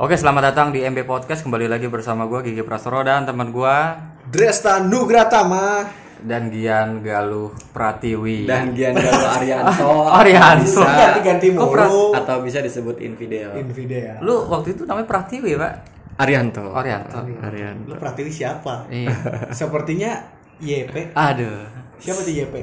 Oke, 0.00 0.16
selamat 0.16 0.42
datang 0.50 0.72
di 0.72 0.80
MB 0.80 1.04
Podcast. 1.04 1.44
Kembali 1.44 1.68
lagi 1.68 1.86
bersama 1.86 2.24
gue 2.24 2.42
Gigi 2.42 2.64
Prasoro 2.64 3.04
dan 3.04 3.22
teman 3.22 3.52
gue 3.52 3.76
Dresta 4.26 4.80
Nugratama 4.80 5.84
dan 6.24 6.50
Gian 6.50 7.04
Galuh 7.04 7.54
Pratiwi. 7.70 8.48
dan 8.48 8.72
Gian 8.72 8.96
Galuh 8.96 9.28
Arianto 9.30 9.92
Arianto. 10.18 10.80
Kok 11.54 11.68
Prat- 11.70 11.86
mulu 11.86 12.16
atau 12.16 12.36
bisa 12.42 12.58
disebut 12.58 12.98
infidel 12.98 13.54
Nvidia 13.62 14.18
Lu 14.18 14.48
waktu 14.48 14.74
itu 14.74 14.82
namanya 14.82 15.06
Pratiwi, 15.06 15.54
Pak? 15.54 15.72
Arianto 16.18 16.64
Orianto. 16.66 17.20
Arianto 17.38 17.86
Lu 17.86 17.94
Pratiwi 17.94 18.32
siapa? 18.32 18.88
Iya. 18.90 19.12
Sepertinya 19.52 20.39
YP 20.60 20.94
Aduh. 21.12 21.64
Siapa 21.96 22.20
tuh 22.20 22.32
YP? 22.32 22.54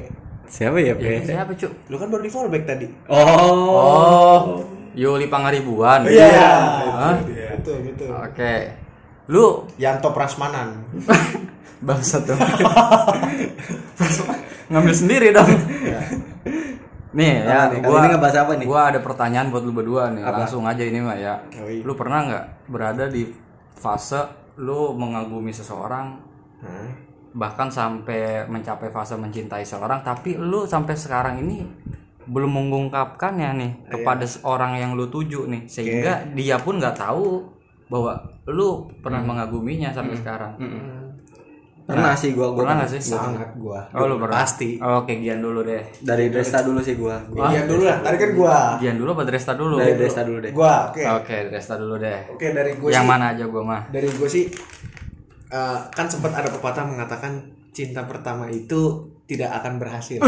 siapa 0.48 0.80
ya 0.80 0.86
Ya, 0.88 0.94
Pe? 0.96 1.20
siapa, 1.22 1.52
Cuk? 1.52 1.72
Lu 1.86 1.96
kan 1.96 2.08
baru 2.08 2.22
di 2.22 2.30
fallback 2.30 2.64
tadi 2.64 2.86
oh 3.06 3.52
Oh, 3.68 4.40
Yuli 4.94 5.26
Pangaribuan. 5.26 6.08
Hah? 6.08 7.20
Betul 7.20 7.84
betul 7.84 8.08
Oke. 8.10 8.54
Lu 9.28 9.68
Yanto 9.76 10.08
Prasmanan 10.10 10.88
bangsat 11.86 12.24
dong. 12.24 12.40
Ngambil 14.68 14.94
sendiri 14.94 15.28
dong. 15.30 15.46
Nih 17.08 17.40
ya, 17.40 17.66
Apa 17.66 17.72
nih? 17.72 17.80
Kali 17.80 17.86
gua 17.86 17.98
ini 17.98 18.08
ngebahas 18.10 18.36
apa 18.38 18.52
nih? 18.54 18.66
Gua 18.66 18.80
ada 18.84 19.00
pertanyaan 19.00 19.48
buat 19.48 19.62
lu 19.62 19.72
berdua 19.72 20.12
nih. 20.12 20.22
Apa? 20.22 20.44
Langsung 20.44 20.64
aja 20.64 20.80
ini 20.80 20.98
mah 20.98 21.16
ya. 21.16 21.34
Yoi. 21.54 21.80
Lu 21.80 21.92
pernah 21.92 22.24
nggak 22.24 22.44
berada 22.66 23.04
di 23.06 23.28
fase 23.74 24.20
lu 24.56 24.90
mengagumi 24.92 25.52
seseorang 25.52 26.18
Hah? 26.58 26.88
Bahkan 27.30 27.68
sampai 27.68 28.44
mencapai 28.44 28.88
fase 28.88 29.12
mencintai 29.12 29.60
seorang 29.60 30.00
tapi 30.00 30.34
lu 30.34 30.64
sampai 30.64 30.94
sekarang 30.94 31.38
ini 31.38 31.60
belum 32.24 32.48
mengungkapkannya 32.50 33.50
nih 33.54 33.72
kepada 33.86 34.22
seorang 34.22 34.76
yang 34.76 34.92
lu 34.92 35.08
tuju 35.08 35.44
nih. 35.46 35.64
Sehingga 35.64 36.28
dia 36.30 36.56
pun 36.56 36.76
nggak 36.76 36.92
tahu 36.94 37.40
bahwa 37.88 38.20
lu 38.46 38.84
pernah 39.00 39.20
mengaguminya 39.22 39.88
sampai 39.90 40.12
sekarang. 40.14 40.52
Pernah 41.88 42.12
sih 42.12 42.36
gua 42.36 42.52
gua 42.52 42.68
pernah 42.68 42.84
nggak 42.84 42.90
sih? 42.92 43.00
Sangat 43.00 43.56
gua. 43.56 43.80
Oh 43.96 44.04
lu 44.04 44.20
pernah? 44.20 44.44
Pasti. 44.44 44.76
Oke 44.76 45.16
Gian 45.16 45.40
dulu 45.40 45.64
deh. 45.64 45.80
Dari 45.98 46.28
Dresta 46.28 46.60
dulu 46.60 46.84
sih 46.84 47.00
gua. 47.00 47.16
Gua- 47.24 47.48
Iya 47.48 47.64
dulu 47.64 47.88
lah. 47.88 48.04
Tadi 48.04 48.16
kan 48.20 48.30
gua. 48.36 48.56
Gian 48.76 48.96
dulu 49.00 49.08
apa 49.16 49.24
Dresta 49.24 49.52
dulu? 49.56 49.80
Dari 49.80 49.96
Dresta 49.96 50.20
dulu 50.20 50.38
deh. 50.38 50.52
Gua 50.52 50.92
oke. 50.92 51.00
Oke 51.16 51.36
Dresta 51.48 51.80
dulu 51.80 51.96
deh. 51.96 52.28
Oke 52.28 52.52
dari 52.52 52.76
gua 52.76 52.92
yang 52.92 53.04
sih. 53.04 53.08
mana 53.08 53.32
aja 53.32 53.44
gua 53.48 53.62
mah? 53.64 53.80
Dari 53.88 54.04
gua 54.12 54.28
sih 54.28 54.52
eh, 55.50 55.78
Kan 55.92 56.06
sempat 56.08 56.32
ada 56.36 56.48
pepatah 56.52 56.84
mengatakan 56.84 57.52
Cinta 57.72 58.02
pertama 58.08 58.50
itu 58.50 59.12
tidak 59.28 59.54
akan 59.62 59.78
berhasil. 59.78 60.18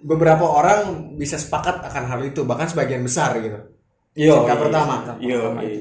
Beberapa 0.00 0.46
orang 0.46 1.12
bisa 1.20 1.36
sepakat 1.36 1.84
akan 1.84 2.04
hal 2.06 2.20
itu 2.24 2.46
Bahkan 2.46 2.70
sebagian 2.70 3.04
besar 3.04 3.36
gitu. 3.42 3.74
Yo, 4.14 4.46
Cinta 4.46 4.54
iya, 4.54 4.62
pertama. 4.62 4.94
Yo, 5.18 5.40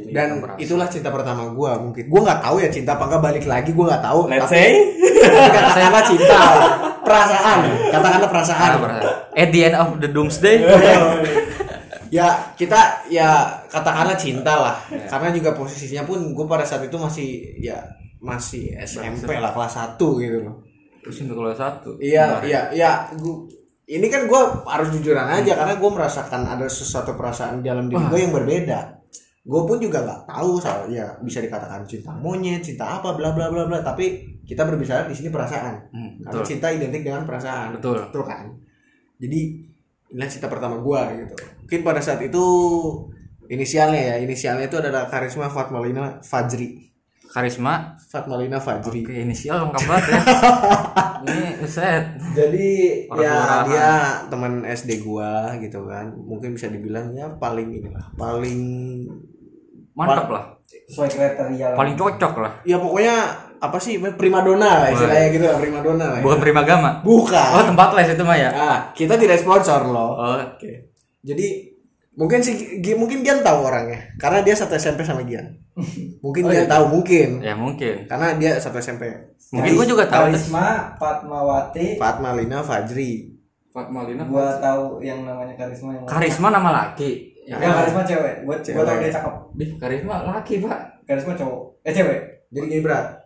dan 0.09 0.41
itulah 0.58 0.89
cinta 0.89 1.14
pertama 1.14 1.53
gua 1.53 1.78
mungkin. 1.78 2.09
Gua 2.09 2.25
nggak 2.25 2.41
tahu 2.41 2.66
ya 2.66 2.69
cinta 2.73 2.97
apa 2.97 3.06
nggak 3.06 3.22
balik 3.22 3.45
lagi 3.45 3.69
gua 3.78 3.94
nggak 3.94 4.03
tahu. 4.09 4.19
Let's 4.25 4.50
tapi 4.50 4.58
say. 4.58 4.73
katakanlah 5.53 6.03
cinta 6.09 6.41
perasaan. 7.06 7.59
Katakanlah 7.94 8.30
perasaan. 8.34 8.72
At 9.38 9.50
the 9.53 9.61
end 9.69 9.78
of 9.78 10.02
the 10.02 10.09
doomsday. 10.09 10.66
Ya 12.14 12.53
kita 12.53 13.09
ya 13.09 13.58
katakanlah 13.73 14.14
cinta 14.14 14.53
lah. 14.53 14.78
Karena 15.09 15.34
juga 15.34 15.58
posisinya 15.58 16.06
pun 16.06 16.34
gua 16.38 16.45
pada 16.45 16.61
saat 16.61 16.86
itu 16.86 16.94
masih 16.94 17.58
ya 17.58 17.81
masih 18.24 18.72
SMP 18.80 19.36
lah 19.36 19.52
kelas 19.52 20.00
1 20.00 20.00
gitu 20.00 20.38
loh. 20.40 20.64
Terus 21.04 21.18
untuk 21.28 21.44
kelas 21.44 21.60
satu? 21.60 22.00
Iya 22.00 22.40
iya 22.48 22.72
iya. 22.72 22.92
Gua, 23.20 23.44
ini 23.92 24.08
kan 24.08 24.24
gua 24.32 24.64
harus 24.64 24.96
jujuran 24.96 25.28
aja 25.28 25.60
karena 25.60 25.76
gua 25.76 25.92
merasakan 25.92 26.48
ada 26.48 26.66
sesuatu 26.72 27.20
perasaan 27.20 27.60
di 27.60 27.68
dalam 27.68 27.92
diri 27.92 28.00
gua 28.08 28.20
yang 28.20 28.31
berbeda. 28.31 29.03
Gue 29.44 29.68
pun 29.68 29.75
juga 29.75 30.00
nggak 30.08 30.24
tahu 30.24 30.56
soal 30.56 30.88
ya 30.88 31.20
bisa 31.20 31.44
dikatakan 31.44 31.84
cinta 31.84 32.16
monyet 32.16 32.64
cinta 32.64 32.96
apa 32.96 33.12
bla 33.12 33.36
bla 33.36 33.52
bla 33.52 33.68
bla. 33.68 33.84
Tapi 33.84 34.40
kita 34.47 34.64
berbicara 34.64 35.03
di 35.03 35.20
sini 35.20 35.28
perasaan. 35.28 35.92
Hmm, 35.92 36.24
karena 36.24 36.40
betul. 36.40 36.47
cinta 36.47 36.72
identik 36.72 37.03
dengan 37.03 37.28
perasaan. 37.28 37.76
Betul. 37.76 38.08
betul 38.08 38.24
kan? 38.24 38.56
Jadi 39.20 39.68
inilah 40.16 40.30
cinta 40.31 40.47
pertama 40.47 40.80
gua 40.80 41.12
gitu. 41.12 41.36
Mungkin 41.59 41.80
pada 41.84 42.00
saat 42.00 42.24
itu 42.24 42.40
inisialnya 43.52 44.00
ya 44.00 44.24
inisialnya 44.24 44.72
itu 44.72 44.80
adalah 44.80 45.12
Karisma 45.12 45.52
Fatmalina 45.52 46.24
Fajri 46.24 46.93
karisma 47.34 47.98
Fatmalina 47.98 48.56
Fajri 48.56 49.02
Oke, 49.02 49.16
inisial 49.18 49.66
lengkap 49.66 49.84
banget 49.84 50.06
ya. 50.08 50.22
Ini 51.24 51.40
set. 51.66 52.04
jadi 52.32 52.70
Orang 53.08 53.24
ya 53.24 53.38
dia 53.64 53.90
teman 54.28 54.62
SD 54.62 55.02
gua 55.02 55.50
gitu 55.58 55.82
kan 55.84 56.14
mungkin 56.14 56.54
bisa 56.54 56.68
dibilang 56.68 57.10
ya 57.12 57.26
paling 57.34 57.74
inilah 57.74 58.06
paling 58.14 58.60
Mantap 59.94 60.28
lah. 60.28 60.44
sesuai 60.66 61.06
kriteria 61.08 61.74
Paling 61.74 61.96
cocok 61.96 62.34
lah. 62.38 62.54
ya 62.62 62.78
pokoknya 62.78 63.16
apa 63.58 63.78
sih 63.78 63.98
primadona 64.14 64.84
lah 64.84 64.90
istilahnya 64.90 65.28
gitu 65.32 65.46
lah 65.48 65.58
primadona 65.58 66.06
lah 66.08 66.18
ya. 66.20 66.24
Bukan 66.24 66.40
primagama. 66.40 66.90
bukan 67.02 67.50
Oh, 67.50 67.64
tempat 67.64 67.90
les 67.96 68.10
itu 68.12 68.24
mah 68.24 68.36
ya. 68.36 68.50
Nah, 68.52 68.80
kita 68.92 69.16
tidak 69.16 69.40
sponsor 69.40 69.86
loh 69.86 70.12
Oh, 70.14 70.38
Jadi 71.24 71.72
mungkin 72.13 72.40
sih 72.40 72.53
Gi- 72.78 72.94
mungkin 72.94 73.22
Gian 73.22 73.41
tahu 73.41 73.63
orangnya 73.63 74.13
karena 74.16 74.40
dia 74.40 74.53
satu 74.53 74.74
SMP 74.74 75.01
sama 75.01 75.22
Gian. 75.24 75.57
Mungkin 76.19 76.46
Gian 76.46 76.66
tahu 76.66 76.85
mungkin 76.91 77.40
ya 77.40 77.53
mungkin. 77.53 78.06
karena 78.06 78.38
dia 78.38 78.56
satu 78.56 78.78
SMP. 78.78 79.09
Mungkin 79.50 79.74
gua 79.74 79.85
juga 79.85 80.03
tahu. 80.06 80.29
Karisma 80.29 80.66
Fatmawati 80.96 81.97
Fatma 81.97 82.34
Lina 82.34 82.59
Fajri. 82.59 83.34
Fatmalina. 83.69 84.22
gua 84.23 84.53
tahu 84.56 84.97
yang 85.00 85.22
namanya 85.23 85.53
Karisma 85.56 85.90
yang 85.91 86.06
Karisma 86.06 86.47
nama 86.47 86.69
laki. 86.72 87.34
Ya, 87.44 87.57
ya 87.57 87.73
Karisma 87.75 88.02
cewek 88.03 88.35
gua 88.41 88.56
Cewek. 88.57 88.75
gua 88.75 88.85
tahu 88.85 88.97
dia 89.00 89.12
cakep 89.12 89.34
Di 89.52 89.66
karisma 89.75 90.16
laki, 90.23 90.53
Pak. 90.59 90.79
Karisma 91.03 91.34
cowok 91.34 91.62
eh 91.81 91.91
cewek 91.91 92.19
Jadi 92.47 92.66
gini 92.68 92.79
berat. 92.79 93.18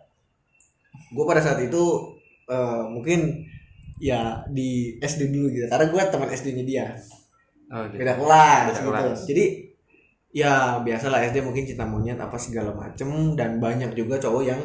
Gue 1.08 1.24
pada 1.24 1.38
saat 1.38 1.56
itu 1.58 1.84
eh, 2.44 2.82
mungkin 2.84 3.44
ya 3.96 4.40
di 4.46 4.96
SD 4.96 5.28
dulu 5.28 5.48
gitu 5.48 5.66
karena 5.66 5.86
gue 5.86 6.02
teman 6.06 6.28
SD-nya 6.28 6.64
dia 6.64 6.86
Oh, 7.68 7.84
gitu. 7.92 8.00
beda 8.00 8.14
kelas 8.16 8.62
Beda 8.64 8.80
gitu. 8.80 8.90
kelas. 8.90 9.20
Jadi 9.28 9.44
ya 10.28 10.52
biasalah 10.80 11.24
SD 11.28 11.40
mungkin 11.40 11.64
cinta 11.64 11.84
monyet 11.84 12.16
apa 12.16 12.36
segala 12.36 12.72
macem 12.72 13.08
dan 13.32 13.56
banyak 13.60 13.92
juga 13.92 14.20
cowok 14.20 14.42
yang 14.44 14.60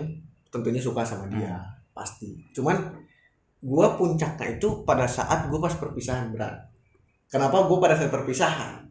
tentunya 0.52 0.80
suka 0.80 1.04
sama 1.04 1.28
dia 1.32 1.60
pasti. 1.92 2.36
Cuman 2.52 2.76
gua 3.64 3.96
puncaknya 3.96 4.56
itu 4.56 4.84
pada 4.84 5.08
saat 5.08 5.48
gua 5.48 5.60
pas 5.64 5.76
perpisahan 5.76 6.32
berat. 6.32 6.56
Kenapa 7.28 7.64
gua 7.68 7.80
pada 7.80 7.96
saat 7.96 8.12
perpisahan? 8.12 8.84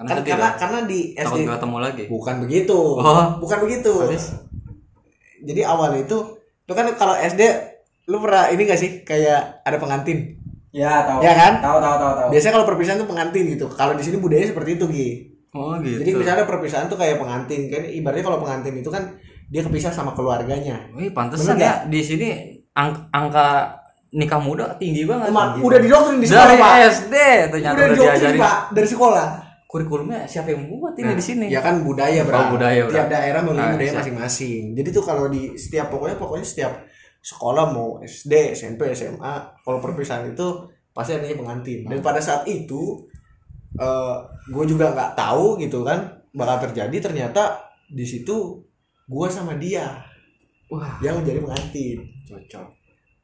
Karena 0.00 0.16
Kan, 0.16 0.24
karena 0.24 0.48
lah. 0.48 0.52
karena 0.56 0.78
di 0.88 1.12
SD 1.12 1.44
ketemu 1.44 1.76
lagi. 1.76 2.04
bukan 2.08 2.36
begitu. 2.40 2.78
Oh. 2.96 3.36
Bukan 3.36 3.58
begitu. 3.60 3.92
Habis? 4.00 4.32
Jadi 5.44 5.60
awalnya 5.64 6.08
itu 6.08 6.16
lu 6.40 6.72
kan 6.72 6.88
kalau 6.96 7.12
SD 7.12 7.42
lu 8.08 8.16
pernah 8.24 8.48
ini 8.48 8.64
gak 8.64 8.80
sih 8.80 8.90
kayak 9.04 9.60
ada 9.60 9.76
pengantin? 9.76 10.39
Ya 10.70 11.02
tahu 11.02 11.18
Ya 11.20 11.32
kan? 11.32 11.52
tahu 11.58 11.78
tahu 11.78 11.96
tahu 11.96 12.12
tahu 12.14 12.28
Biasanya 12.30 12.52
kalau 12.54 12.66
perpisahan 12.66 12.98
tuh 12.98 13.08
pengantin 13.08 13.44
gitu. 13.48 13.66
Kalau 13.68 13.92
di 13.92 14.02
sini 14.02 14.16
budaya 14.16 14.44
seperti 14.44 14.70
itu, 14.74 14.86
Gi. 14.86 15.08
Oh, 15.50 15.74
gitu. 15.76 15.98
Jadi 15.98 16.10
misalnya 16.14 16.44
perpisahan 16.44 16.86
tuh 16.86 16.94
kayak 16.94 17.18
pengantin 17.18 17.66
kan 17.66 17.82
ibaratnya 17.84 18.22
kalau 18.22 18.38
pengantin 18.38 18.74
itu 18.76 18.86
kan 18.86 19.18
dia 19.46 19.60
kepisah 19.60 19.90
sama 19.90 20.14
keluarganya. 20.14 20.86
Wih, 20.92 21.10
pantesan 21.10 21.54
Bener 21.54 21.58
ya 21.60 21.74
di 21.84 22.00
sini 22.00 22.28
ang- 22.72 23.10
angka 23.10 23.74
nikah 24.10 24.38
muda 24.38 24.74
tinggi 24.76 25.02
banget. 25.02 25.30
Ma, 25.30 25.54
udah 25.56 25.78
didoktrin 25.78 26.18
di 26.18 26.26
sekolah, 26.26 26.46
Dari 26.46 26.56
Pak. 26.56 26.74
SD 26.92 27.14
ternyata 27.48 27.74
Udah 27.74 27.84
udah 27.84 27.96
diajarin. 27.96 28.38
Pak, 28.38 28.56
dari 28.70 28.88
sekolah. 28.88 29.26
Kurikulumnya 29.66 30.26
siapa 30.26 30.50
yang 30.50 30.66
buat 30.68 30.94
ini 30.96 31.14
di 31.14 31.22
sini? 31.22 31.46
Ya 31.46 31.62
kan 31.62 31.78
budaya, 31.80 32.26
Bro. 32.26 32.34
Oh, 32.36 32.46
budaya, 32.52 32.80
Bro. 32.86 32.90
Tiap 32.90 33.06
daerah 33.06 33.38
memiliki 33.40 33.62
Ah, 33.64 33.72
budaya 33.72 33.92
masing-masing. 33.96 34.62
Jadi 34.74 34.88
tuh 34.90 35.02
kalau 35.02 35.26
di 35.26 35.54
setiap 35.54 35.86
pokoknya 35.88 36.14
pokoknya 36.14 36.42
setiap 36.42 36.72
sekolah 37.20 37.68
mau 37.72 38.00
SD, 38.00 38.56
SMP, 38.56 38.96
SMA, 38.96 39.34
kalau 39.60 39.78
perpisahan 39.78 40.32
itu 40.32 40.68
pasti 40.96 41.14
adanya 41.14 41.36
pengantin. 41.36 41.84
Dan 41.86 42.00
pada 42.00 42.18
saat 42.18 42.48
itu 42.48 43.04
eh 43.78 44.16
gue 44.50 44.64
juga 44.66 44.90
nggak 44.90 45.14
tahu 45.14 45.54
gitu 45.62 45.86
kan 45.86 46.10
bakal 46.34 46.66
terjadi 46.66 47.10
ternyata 47.10 47.62
di 47.86 48.02
situ 48.02 48.58
gue 49.06 49.26
sama 49.30 49.54
dia 49.58 50.02
Wah, 50.70 50.98
yang 51.02 51.22
menjadi 51.22 51.42
pengantin. 51.42 51.98
cocok. 52.26 52.66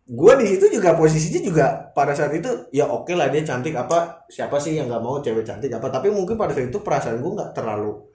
gue 0.07 0.33
di 0.39 0.47
situ 0.55 0.79
juga 0.79 0.95
posisinya 0.95 1.43
juga 1.43 1.67
pada 1.91 2.15
saat 2.15 2.31
itu 2.31 2.47
ya 2.71 2.87
oke 2.87 3.11
lah 3.19 3.27
dia 3.27 3.43
cantik 3.43 3.75
apa 3.75 4.23
siapa 4.31 4.55
sih 4.55 4.79
yang 4.79 4.87
nggak 4.87 5.03
mau 5.03 5.19
cewek 5.19 5.43
cantik 5.43 5.71
apa 5.75 5.91
tapi 5.91 6.15
mungkin 6.15 6.39
pada 6.39 6.55
saat 6.55 6.71
itu 6.71 6.79
perasaan 6.79 7.19
gue 7.19 7.33
nggak 7.35 7.51
terlalu 7.51 8.07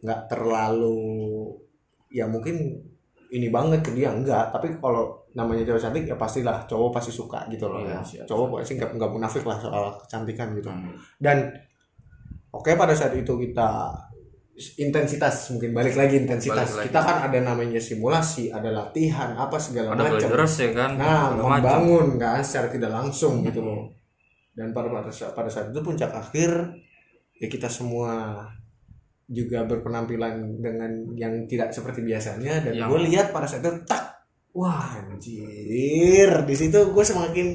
nggak 0.00 0.20
terlalu 0.32 1.52
ya 2.08 2.24
mungkin 2.24 2.80
ini 3.32 3.50
banget 3.50 3.80
ke 3.82 3.90
dia 3.94 4.12
enggak. 4.12 4.54
Tapi 4.54 4.78
kalau 4.78 5.16
namanya 5.36 5.66
cewek 5.66 5.82
cantik 5.82 6.04
ya 6.08 6.16
pastilah 6.16 6.64
cowok 6.64 6.90
pasti 6.96 7.12
suka 7.12 7.44
gitu 7.52 7.68
loh. 7.68 7.84
Ya 7.84 8.00
siap, 8.00 8.24
cowok 8.24 8.60
pasti 8.60 8.78
nggak 8.78 8.90
nggak 8.96 9.10
munafik 9.10 9.44
lah 9.44 9.58
soal 9.60 9.92
kecantikan 10.02 10.56
gitu. 10.56 10.70
Hmm. 10.72 10.96
dan 11.20 11.52
oke 12.54 12.72
pada 12.72 12.96
saat 12.96 13.12
itu 13.12 13.32
kita 13.36 13.92
intensitas 14.80 15.52
mungkin 15.52 15.76
balik 15.76 15.92
lagi 15.92 16.16
intensitas. 16.16 16.64
Balik 16.64 16.76
lagi. 16.80 16.86
kita 16.88 17.00
kan 17.04 17.16
ada 17.28 17.38
namanya 17.44 17.76
simulasi 17.76 18.48
ada 18.48 18.72
latihan 18.72 19.36
apa 19.36 19.60
segala 19.60 19.92
ada 19.92 20.08
macam. 20.08 20.32
ya 20.32 20.70
kan? 20.72 20.90
Nah 20.96 21.36
membangun 21.36 22.16
kan 22.16 22.40
secara 22.40 22.72
tidak 22.72 22.88
langsung 22.88 23.44
gitu 23.44 23.60
loh. 23.60 23.92
Dan 24.56 24.72
pada 24.72 24.88
pada 24.88 25.12
saat, 25.12 25.36
pada 25.36 25.52
saat 25.52 25.68
itu 25.68 25.80
puncak 25.84 26.08
akhir 26.08 26.48
ya 27.36 27.48
kita 27.52 27.68
semua 27.68 28.40
juga 29.26 29.66
berpenampilan 29.66 30.62
dengan 30.62 30.90
yang 31.18 31.50
tidak 31.50 31.74
seperti 31.74 32.06
biasanya 32.06 32.62
dan 32.62 32.78
Yang- 32.78 32.90
gue 32.94 33.00
lihat 33.10 33.26
pada 33.34 33.50
saat 33.50 33.66
itu 33.66 33.74
tak 33.82 34.22
wah 34.54 35.02
anjir. 35.02 36.30
Di 36.46 36.54
situ 36.54 36.78
gue 36.94 37.04
semakin 37.04 37.46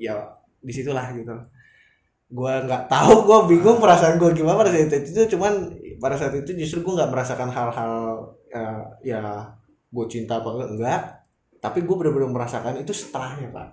ya 0.00 0.24
di 0.64 0.72
situlah 0.72 1.12
gitu. 1.12 1.36
Gue 2.32 2.52
nggak 2.64 2.88
tahu 2.88 3.14
gue 3.28 3.38
bingung 3.56 3.76
perasaan 3.76 4.16
gue 4.16 4.32
gimana 4.32 4.64
pada 4.64 4.72
saat 4.72 4.88
itu, 4.88 5.12
itu 5.12 5.36
cuman 5.36 5.52
pada 6.00 6.16
saat 6.16 6.32
itu 6.32 6.56
justru 6.56 6.80
gue 6.80 6.96
nggak 6.96 7.12
merasakan 7.12 7.52
hal-hal 7.52 7.94
eh, 8.48 8.82
ya 9.04 9.52
gue 9.92 10.04
cinta 10.08 10.40
apa 10.40 10.48
enggak 10.48 10.70
enggak. 10.80 11.02
Tapi 11.60 11.78
gue 11.84 11.96
benar-benar 11.96 12.32
merasakan 12.32 12.80
itu 12.80 12.96
setelahnya 12.96 13.52
pak. 13.52 13.68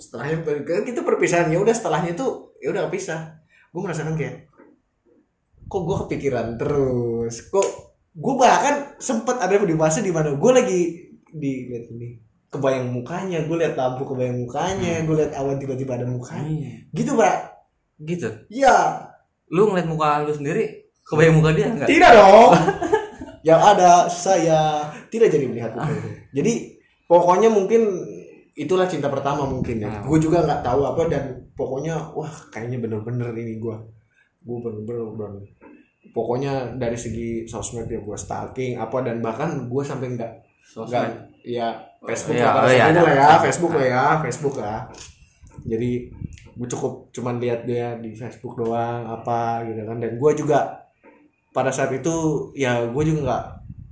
Setelahnya 0.00 0.40
kan 0.64 0.84
kita 0.88 1.04
perpisahan 1.04 1.52
ya 1.52 1.60
udah 1.60 1.76
setelahnya 1.76 2.16
tuh 2.16 2.56
ya 2.64 2.72
udah 2.72 2.88
kepisah. 2.88 3.44
Gue 3.68 3.84
merasakan 3.84 4.16
kayak 4.16 4.47
kok 5.68 5.82
gue 5.84 5.96
kepikiran 6.06 6.56
terus? 6.56 7.46
Kok 7.52 7.68
gue 8.18 8.34
bahkan 8.34 8.98
sempet 8.98 9.38
ada 9.38 9.54
di 9.54 9.76
fase 9.78 10.02
di 10.02 10.10
mana 10.10 10.34
gue 10.34 10.50
lagi 10.50 10.80
di 11.28 11.52
lihat 11.70 11.92
ini 11.94 12.18
kebayang 12.48 12.88
mukanya 12.88 13.44
gue 13.44 13.56
lihat 13.60 13.76
lampu 13.76 14.08
kebayang 14.08 14.48
mukanya 14.48 15.04
gue 15.04 15.14
lihat 15.20 15.32
awan 15.36 15.60
tiba-tiba 15.60 16.00
ada 16.00 16.06
mukanya. 16.08 16.48
Iya. 16.48 16.72
gitu 16.96 17.12
pak. 17.14 17.36
Gitu? 18.00 18.28
Ya 18.48 19.06
lu 19.52 19.68
ngeliat 19.68 19.88
muka 19.88 20.24
lu 20.24 20.32
sendiri 20.32 20.88
kebayang 21.04 21.36
muka 21.36 21.52
dia 21.52 21.68
enggak 21.68 21.88
tidak 21.88 22.10
dong. 22.16 22.52
Yang 23.48 23.60
ada 23.64 23.90
saya 24.10 24.60
tidak 25.12 25.28
jadi 25.30 25.46
melihat 25.46 25.72
muka 25.76 25.92
itu. 25.92 26.08
Jadi 26.32 26.52
pokoknya 27.06 27.48
mungkin 27.52 27.82
itulah 28.58 28.90
cinta 28.90 29.06
pertama 29.06 29.46
mungkin 29.46 29.78
ya. 29.78 30.02
Hmm. 30.02 30.04
gue 30.10 30.18
juga 30.18 30.42
nggak 30.42 30.66
tahu 30.66 30.82
apa 30.82 31.02
dan 31.06 31.24
pokoknya 31.54 31.94
wah 32.10 32.32
kayaknya 32.50 32.82
bener-bener 32.82 33.30
ini 33.38 33.62
gue 33.62 33.76
gue 34.42 34.58
bener-bener 34.58 35.06
bener- 35.14 35.46
pokoknya 36.14 36.78
dari 36.78 36.96
segi 36.96 37.44
sosmed 37.44 37.90
ya 37.90 38.00
gue 38.00 38.16
stalking 38.16 38.78
apa 38.78 39.02
dan 39.04 39.18
bahkan 39.18 39.66
gue 39.66 39.82
sampai 39.82 40.14
nggak 40.14 40.32
nggak 40.76 41.04
ya 41.44 41.88
Facebook 41.98 42.38
Iya, 42.38 42.46
lah 42.46 42.62
oh 42.62 42.70
iya, 42.70 42.86
lah 42.94 43.14
ya 43.14 43.30
Facebook 43.42 43.72
lah 43.74 43.86
ya 43.86 44.04
Facebook 44.22 44.56
lah. 44.62 44.78
Jadi 45.66 45.90
gue 46.58 46.68
cukup 46.70 47.10
cuman 47.10 47.42
lihat 47.42 47.66
dia 47.66 47.98
di 47.98 48.14
Facebook 48.14 48.54
doang 48.54 49.02
apa 49.02 49.66
gitu 49.66 49.82
kan. 49.82 49.98
Dan 49.98 50.14
gue 50.14 50.30
juga 50.38 50.78
pada 51.50 51.74
saat 51.74 51.90
itu 51.90 52.14
ya 52.54 52.86
gue 52.86 53.02
juga 53.02 53.20
nggak 53.26 53.44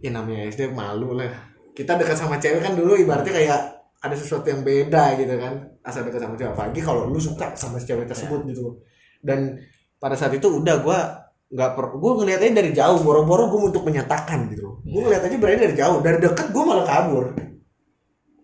ya 0.06 0.10
namanya 0.14 0.46
SD 0.46 0.70
malu 0.70 1.18
lah. 1.18 1.34
Kita 1.74 1.98
dekat 1.98 2.14
sama 2.14 2.38
cewek 2.38 2.62
kan 2.62 2.78
dulu 2.78 2.94
ibaratnya 2.94 3.34
kayak 3.34 3.60
ada 3.98 4.14
sesuatu 4.14 4.46
yang 4.46 4.62
beda 4.62 5.18
gitu 5.18 5.34
kan. 5.34 5.66
Asal 5.82 6.06
dekat 6.06 6.22
sama 6.22 6.38
cewek 6.38 6.54
apalagi 6.54 6.78
kalau 6.78 7.10
lu 7.10 7.18
suka 7.18 7.50
sama 7.58 7.82
cewek 7.82 8.06
tersebut 8.06 8.46
gitu. 8.46 8.78
Dan 9.18 9.58
pada 9.98 10.14
saat 10.14 10.30
itu 10.30 10.46
udah 10.46 10.78
gue 10.78 10.98
nggak 11.46 11.70
per 11.78 11.86
gue 11.94 12.12
ngeliatnya 12.18 12.52
dari 12.58 12.70
jauh 12.74 12.98
boro-boro 13.06 13.46
gue 13.46 13.70
untuk 13.70 13.86
menyatakan 13.86 14.50
gitu 14.50 14.62
loh. 14.66 14.74
Gue 14.82 15.00
ngeliat 15.06 15.22
aja 15.22 15.36
berani 15.38 15.60
dari 15.62 15.76
jauh 15.78 15.98
dari 16.02 16.18
dekat 16.18 16.50
gue 16.50 16.62
malah 16.66 16.86
kabur. 16.86 17.24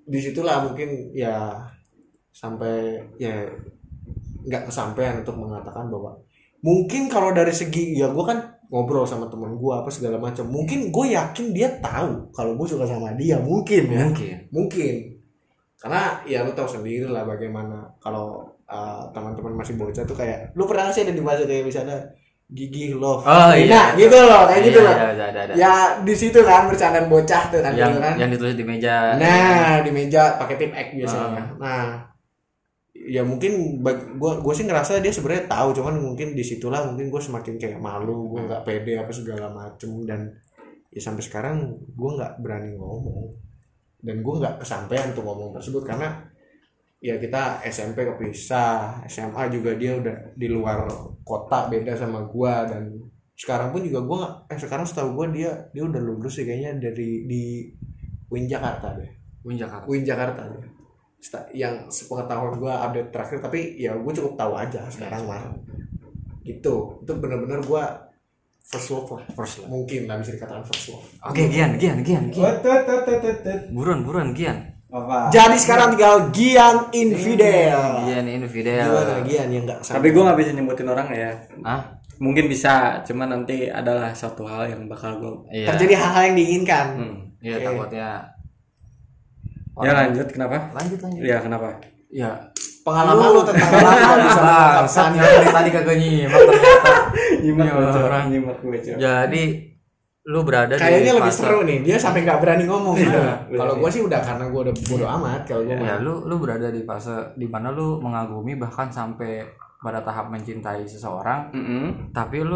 Di 0.07 0.19
situlah 0.23 0.63
mungkin 0.63 1.11
ya 1.11 1.59
sampai 2.31 3.03
ya 3.19 3.43
nggak 4.43 4.71
kesampaian 4.71 5.23
untuk 5.23 5.35
mengatakan 5.39 5.91
bahwa 5.91 6.19
mungkin 6.63 7.11
kalau 7.11 7.35
dari 7.35 7.51
segi 7.51 7.99
ya 7.99 8.11
gue 8.11 8.25
kan 8.25 8.39
ngobrol 8.73 9.05
sama 9.05 9.29
teman 9.29 9.59
gue 9.59 9.73
apa 9.75 9.91
segala 9.93 10.17
macam 10.17 10.49
mungkin 10.49 10.89
gue 10.89 11.07
yakin 11.13 11.53
dia 11.53 11.69
tahu 11.83 12.33
kalau 12.33 12.57
gue 12.57 12.67
suka 12.71 12.87
sama 12.87 13.13
dia 13.19 13.37
mungkin 13.43 13.83
ya. 13.91 14.01
Mungkin. 14.07 14.37
Mungkin. 14.55 14.95
Karena 15.83 16.23
ya 16.23 16.47
lu 16.47 16.55
tahu 16.55 16.71
sendiri 16.71 17.11
lah 17.11 17.27
bagaimana 17.27 17.91
kalau 17.99 18.47
uh, 18.71 19.03
teman-teman 19.11 19.59
masih 19.59 19.75
bocah 19.75 20.07
tuh 20.07 20.15
kayak 20.15 20.55
lu 20.55 20.63
pernah 20.71 20.95
sih 20.95 21.03
ada 21.03 21.11
di 21.11 21.19
fase 21.19 21.43
kayak 21.43 21.67
misalnya 21.67 21.99
gigi 22.53 22.93
love 22.93 23.25
Oh, 23.25 23.51
iya. 23.57 23.67
nah 23.73 23.87
gitu 23.97 24.13
loh 24.13 24.45
kayak 24.45 24.63
gitu 24.69 24.79
Iya, 24.79 24.87
loh 24.87 24.95
iya, 24.95 25.07
ada, 25.09 25.25
ada, 25.25 25.41
ada. 25.49 25.53
ya 25.57 25.73
di 26.05 26.13
situ 26.13 26.39
kan 26.45 26.69
bercandaan 26.69 27.09
bocah 27.09 27.43
tuh 27.49 27.61
kan 27.65 27.73
yang 27.73 27.97
gitu 27.97 28.05
kan 28.05 28.15
yang 28.21 28.31
ditulis 28.31 28.55
di 28.55 28.65
meja 28.65 29.17
Nah, 29.17 29.81
di 29.81 29.91
meja 29.91 30.37
pakai 30.37 30.57
tip 30.61 30.71
X 30.71 30.87
biasanya. 30.93 31.43
Ah. 31.57 31.57
Nah, 31.57 31.87
ya 32.93 33.25
mungkin 33.25 33.81
gua 33.81 34.39
gua 34.39 34.53
sih 34.53 34.63
ngerasa 34.63 35.01
dia 35.01 35.11
sebenarnya 35.11 35.49
tahu, 35.49 35.73
cuman 35.75 35.97
mungkin 35.99 36.37
di 36.37 36.45
situlah 36.45 36.85
mungkin 36.87 37.09
gue 37.09 37.19
semakin 37.19 37.57
kayak 37.57 37.81
malu, 37.81 38.31
gue 38.31 38.45
nggak 38.47 38.63
pede 38.63 39.01
apa 39.01 39.11
segala 39.11 39.49
macem 39.51 40.05
dan 40.05 40.31
ya 40.93 41.01
sampai 41.01 41.25
sekarang 41.25 41.57
gue 41.89 42.11
nggak 42.15 42.39
berani 42.39 42.77
ngomong 42.77 43.33
dan 43.99 44.21
gue 44.21 44.35
nggak 44.39 44.61
kesampaian 44.61 45.09
untuk 45.11 45.25
ngomong 45.25 45.57
tersebut 45.57 45.83
karena 45.83 46.21
ya 47.03 47.19
kita 47.19 47.59
SMP 47.67 48.07
kepisah, 48.07 49.03
SMA 49.11 49.51
juga 49.51 49.75
dia 49.75 49.99
udah 49.99 50.39
di 50.39 50.47
luar 50.47 50.87
kota 51.27 51.67
beda 51.67 51.99
sama 51.99 52.23
gua 52.31 52.63
dan 52.63 52.95
sekarang 53.35 53.75
pun 53.75 53.83
juga 53.83 54.01
gua 54.07 54.19
eh 54.47 54.55
sekarang 54.55 54.87
setahu 54.87 55.19
gua 55.19 55.27
dia 55.35 55.51
dia 55.75 55.83
udah 55.83 55.99
lulus 55.99 56.39
sih 56.39 56.47
kayaknya 56.47 56.79
dari 56.79 57.27
di 57.27 57.43
Win 58.31 58.47
Jakarta 58.47 58.95
deh. 58.95 59.11
Win 59.43 59.59
Jakarta 59.59 59.85
Win 59.91 60.07
Jakarta 60.07 60.47
deh. 60.47 60.63
Yang 61.51 61.91
sepengetahuan 61.91 62.55
gua 62.63 62.87
update 62.87 63.11
terakhir 63.11 63.39
tapi 63.43 63.83
ya 63.83 63.99
gue 63.99 64.13
cukup 64.15 64.39
tahu 64.39 64.55
aja 64.55 64.87
sekarang 64.87 65.27
mah. 65.27 65.43
Gitu. 66.47 67.03
Itu 67.03 67.13
bener-bener 67.19 67.59
gua 67.67 67.99
first 68.63 68.95
love 68.95 69.11
lah. 69.11 69.27
first 69.35 69.61
love 69.61 69.69
Mungkin 69.75 70.07
lah 70.07 70.23
bisa 70.23 70.39
dikatakan 70.39 70.65
first 70.65 70.95
love. 70.95 71.05
oke 71.27 71.43
Gian 71.51 71.77
Gian 71.77 71.99
Gian 72.07 72.31
Gian 72.31 72.55
tut. 72.63 73.61
buruan 73.75 74.07
buruan 74.07 74.31
Gian 74.33 74.72
Apa? 74.93 75.33
Jadi 75.33 75.57
sekarang 75.57 75.97
tinggal 75.97 76.29
Gian 76.31 76.93
Infidel. 76.93 78.05
Gian 78.05 78.29
infidel 78.29 78.93
Gimana 78.93 79.25
Gian 79.25 79.49
yang 79.49 79.65
nggak 79.65 79.81
Tapi 79.81 80.07
gue 80.07 80.23
nggak 80.23 80.37
bisa 80.37 80.51
nyebutin 80.53 80.85
orang 80.87 81.09
ya. 81.11 81.33
ah 81.63 81.81
Mungkin 82.21 82.47
bisa, 82.47 83.01
cuman 83.03 83.35
nanti 83.35 83.67
adalah 83.67 84.13
suatu 84.13 84.45
hal 84.45 84.69
yang 84.69 84.87
bakal 84.87 85.17
gue. 85.17 85.33
iya 85.51 85.67
terjadi 85.67 85.97
hal-hal 85.97 86.23
yang 86.25 86.37
diinginkan. 86.37 86.87
Hmm. 86.95 87.17
iya 87.41 87.57
Oke. 87.57 87.65
takutnya 87.67 88.09
Ya 89.75 89.93
lanjut, 89.97 90.29
kenapa? 90.29 90.57
lanjut 90.71 90.99
lanjut 91.01 91.23
Ya 91.23 91.37
kenapa? 91.41 91.69
ya 92.09 92.31
Pengalaman 92.83 93.29
lu 93.33 93.41
tentang 93.41 93.71
bangsat 93.73 95.15
yang 95.15 95.25
dari 95.25 95.49
tadi 95.49 95.71
kagak 95.71 95.97
nyimak 95.97 96.35
ternyata 96.37 96.93
Nyimak 97.43 97.65
Ya, 97.65 97.73
gue, 97.73 98.03
orang. 98.05 98.25
nyimak 98.29 98.57
gue 98.61 98.79
jadi 99.01 99.43
lu 100.23 100.41
berada 100.43 100.75
Kayaknya 100.75 101.03
di 101.03 101.17
lebih 101.17 101.29
fase 101.29 101.43
seru 101.43 101.61
nih, 101.63 101.79
dia 101.81 101.97
sampai 101.97 102.23
nggak 102.23 102.39
berani 102.39 102.65
ngomong. 102.65 102.95
Iya, 102.95 103.43
Kalau 103.51 103.75
bener. 103.75 103.83
gue 103.83 103.91
sih 103.91 104.03
udah 104.03 104.21
karena 104.21 104.45
gue 104.47 104.61
udah 104.63 104.75
bodo 104.81 105.07
amat 105.11 105.41
kalau 105.43 105.63
gue 105.65 105.75
ya 105.75 105.97
lu 105.99 106.15
lu 106.23 106.35
berada 106.37 106.69
di 106.69 106.83
fase 106.83 107.11
di 107.35 107.45
mana 107.45 107.69
lu 107.69 107.99
mengagumi 107.99 108.55
bahkan 108.55 108.87
sampai 108.87 109.43
pada 109.79 109.99
tahap 109.99 110.31
mencintai 110.31 110.87
seseorang 110.87 111.51
Mm-mm. 111.51 112.15
tapi 112.15 112.39
lu 112.41 112.55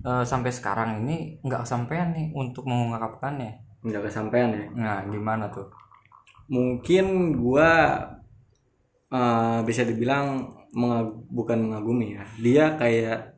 eh, 0.00 0.24
sampai 0.24 0.48
sekarang 0.48 1.04
ini 1.04 1.36
nggak 1.38 1.62
kesampaian 1.62 2.08
nih 2.10 2.32
untuk 2.32 2.64
mengungkapkannya 2.64 3.60
Nggak 3.82 4.08
kesampaian 4.08 4.48
ya. 4.48 4.64
nah 4.72 4.98
gimana 5.04 5.46
tuh 5.46 5.68
Mungkin 6.48 7.04
gua 7.34 8.00
eh, 9.10 9.60
bisa 9.62 9.84
dibilang 9.84 10.48
mengag- 10.72 11.28
bukan 11.28 11.60
mengagumi 11.60 12.16
ya. 12.16 12.24
Dia 12.38 12.64
kayak 12.74 13.36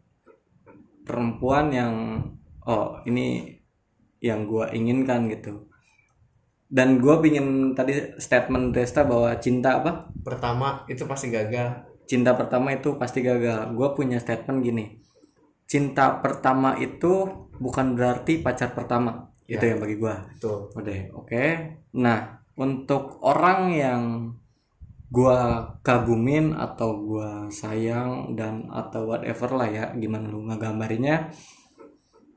perempuan 1.02 1.68
yang 1.68 2.22
oh 2.62 3.02
ini 3.04 3.53
yang 4.24 4.48
gua 4.48 4.72
inginkan 4.72 5.28
gitu. 5.28 5.68
Dan 6.64 6.96
gua 7.04 7.20
pingin 7.20 7.76
tadi 7.76 8.16
statement 8.16 8.72
Desta 8.72 9.04
bahwa 9.04 9.36
cinta 9.36 9.84
apa? 9.84 10.08
pertama 10.24 10.88
itu 10.88 11.04
pasti 11.04 11.28
gagal. 11.28 11.84
cinta 12.04 12.36
pertama 12.36 12.72
itu 12.72 12.96
pasti 13.00 13.24
gagal. 13.24 13.72
Gue 13.72 13.88
punya 13.96 14.20
statement 14.20 14.60
gini, 14.60 15.00
cinta 15.64 16.20
pertama 16.20 16.76
itu 16.76 17.28
bukan 17.56 17.96
berarti 17.96 18.40
pacar 18.44 18.76
pertama. 18.76 19.32
Ya. 19.48 19.60
Itu 19.60 19.64
yang 19.72 19.80
bagi 19.80 19.96
gue. 20.00 20.14
Tuh. 20.40 20.68
Udah, 20.76 20.96
oke. 21.16 21.44
Nah, 22.00 22.44
untuk 22.56 23.20
orang 23.24 23.60
yang 23.72 24.02
gue 25.08 25.40
kagumin 25.84 26.56
atau 26.56 26.96
gue 27.06 27.30
sayang 27.48 28.34
dan 28.36 28.68
atau 28.72 29.08
whatever 29.08 29.56
lah 29.56 29.68
ya, 29.68 29.84
gimana 29.96 30.28
lu 30.28 30.44
ngegambarinya, 30.48 31.28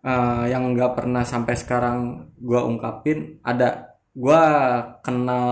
eh, 0.06 0.44
yang 0.52 0.64
nggak 0.74 0.92
pernah 0.98 1.24
sampai 1.26 1.56
sekarang 1.62 1.98
gue 2.38 2.60
ungkapin 2.70 3.18
ada 3.44 3.66
gue 4.18 4.44
kenal 5.06 5.46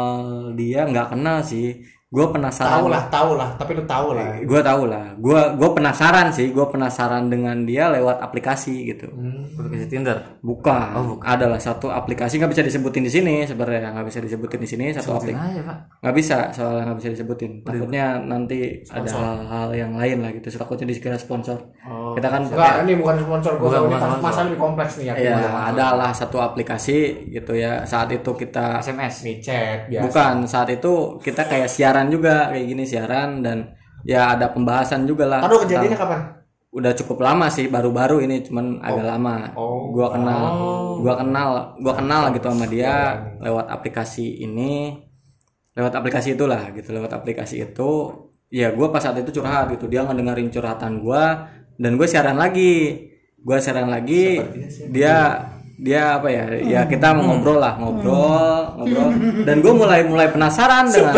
dia 0.57 0.89
nggak 0.89 1.07
kenal 1.13 1.37
sih 1.45 1.85
gue 2.15 2.25
penasaran 2.31 2.79
Tahu 2.79 2.87
lah, 2.87 3.03
tahu 3.11 3.31
lah, 3.35 3.49
tapi 3.53 3.71
lu 3.73 3.83
tahu 3.83 4.15
lah. 4.15 4.39
gue 4.39 4.61
tau 4.61 4.83
lah 4.85 5.05
gue 5.15 5.41
gue 5.53 5.69
penasaran 5.69 6.31
sih 6.31 6.47
gue 6.49 6.63
penasaran 6.65 7.27
dengan 7.27 7.61
dia 7.61 7.91
lewat 7.91 8.17
aplikasi 8.19 8.87
gitu. 8.87 9.11
Aplikasi 9.53 9.85
Tinder? 9.85 10.15
Bukan, 10.39 10.87
Oh, 10.93 11.03
bukan. 11.13 11.25
adalah 11.27 11.57
satu 11.57 11.89
aplikasi 11.89 12.37
nggak 12.37 12.49
bisa 12.49 12.63
disebutin 12.63 13.03
di 13.03 13.11
sini 13.11 13.43
sebenarnya. 13.43 13.91
Nggak 13.91 14.07
bisa 14.07 14.19
disebutin 14.21 14.59
di 14.59 14.69
sini 14.69 14.85
satu 14.89 15.17
aplikasi 15.17 15.59
nggak 15.99 16.15
bisa 16.15 16.37
soalnya 16.49 16.83
nggak 16.87 16.99
bisa 16.99 17.09
disebutin. 17.11 17.51
Takutnya 17.61 18.05
nanti 18.17 18.59
ada 18.85 19.09
hal-hal 19.09 19.69
yang 19.73 19.91
lain 19.93 20.17
lah 20.21 20.31
gitu. 20.31 20.47
Takutnya 20.49 20.87
dikira 20.87 21.17
sponsor. 21.17 21.59
Oh. 21.83 22.13
Kita 22.13 22.27
kan 22.27 22.41
Enggak, 22.45 22.85
ini 22.85 22.93
bukan 22.95 23.15
sponsor 23.19 23.51
gue. 23.55 23.65
Bukan, 23.65 23.79
Ini 23.81 23.89
bukan 23.89 23.99
sponsor. 24.07 24.23
masalah 24.23 24.45
lebih 24.45 24.61
kompleks 24.61 24.93
nih 24.95 25.05
ya. 25.05 25.13
ya 25.17 25.35
adalah 25.67 26.11
satu 26.11 26.37
aplikasi 26.39 26.97
gitu 27.27 27.51
ya. 27.51 27.83
Saat 27.83 28.07
itu 28.09 28.31
kita 28.31 28.79
SMS 28.79 29.15
Nih 29.21 29.37
chat 29.39 29.89
biasa. 29.89 30.03
bukan 30.05 30.33
saat 30.45 30.69
itu 30.69 30.93
kita 31.19 31.43
kayak 31.43 31.67
siaran 31.67 32.04
juga 32.09 32.49
kayak 32.53 32.65
gini 32.65 32.83
siaran 32.83 33.41
dan 33.45 33.75
ya 34.05 34.37
ada 34.37 34.53
pembahasan 34.53 35.09
juga 35.09 35.25
lah 35.25 35.41
Aduh 35.45 35.65
kejadiannya 35.65 35.97
kapan? 35.97 36.19
udah 36.75 36.91
cukup 36.91 37.23
lama 37.23 37.47
sih 37.47 37.71
baru-baru 37.71 38.19
ini 38.27 38.43
cuman 38.43 38.83
agak 38.83 39.07
lama. 39.07 39.47
Oh. 39.55 39.95
gua 39.95 40.11
kenal 40.11 40.43
gua 40.99 41.15
kenal 41.15 41.49
gua 41.79 41.93
kenal 41.95 42.21
gitu 42.35 42.51
sama 42.51 42.67
dia 42.67 43.15
lewat 43.39 43.71
aplikasi 43.71 44.43
ini. 44.43 44.99
Lewat 45.75 45.95
aplikasi 45.95 46.35
itulah 46.35 46.71
gitu 46.75 46.91
lewat 46.91 47.15
aplikasi 47.15 47.63
itu. 47.63 47.91
Ya 48.51 48.75
gua 48.75 48.91
pas 48.91 48.99
saat 48.99 49.15
itu 49.15 49.39
curhat 49.39 49.71
gitu. 49.71 49.87
Dia 49.87 50.03
ngedengerin 50.03 50.51
curhatan 50.51 50.99
gua 50.99 51.47
dan 51.79 51.95
gue 51.95 52.07
siaran 52.07 52.35
lagi. 52.35 53.07
Gua 53.39 53.63
siaran 53.63 53.87
lagi 53.87 54.41
dia 54.91 55.47
dia 55.75 56.17
apa 56.19 56.27
ya? 56.31 56.43
Ya 56.63 56.81
kita 56.87 57.11
mau 57.11 57.35
ngobrol 57.35 57.59
lah 57.59 57.75
ngobrol 57.75 58.79
ngobrol. 58.79 59.09
Dan 59.43 59.59
gue 59.59 59.73
mulai 59.75 60.01
mulai 60.07 60.31
penasaran 60.31 60.87
dengan 60.87 61.13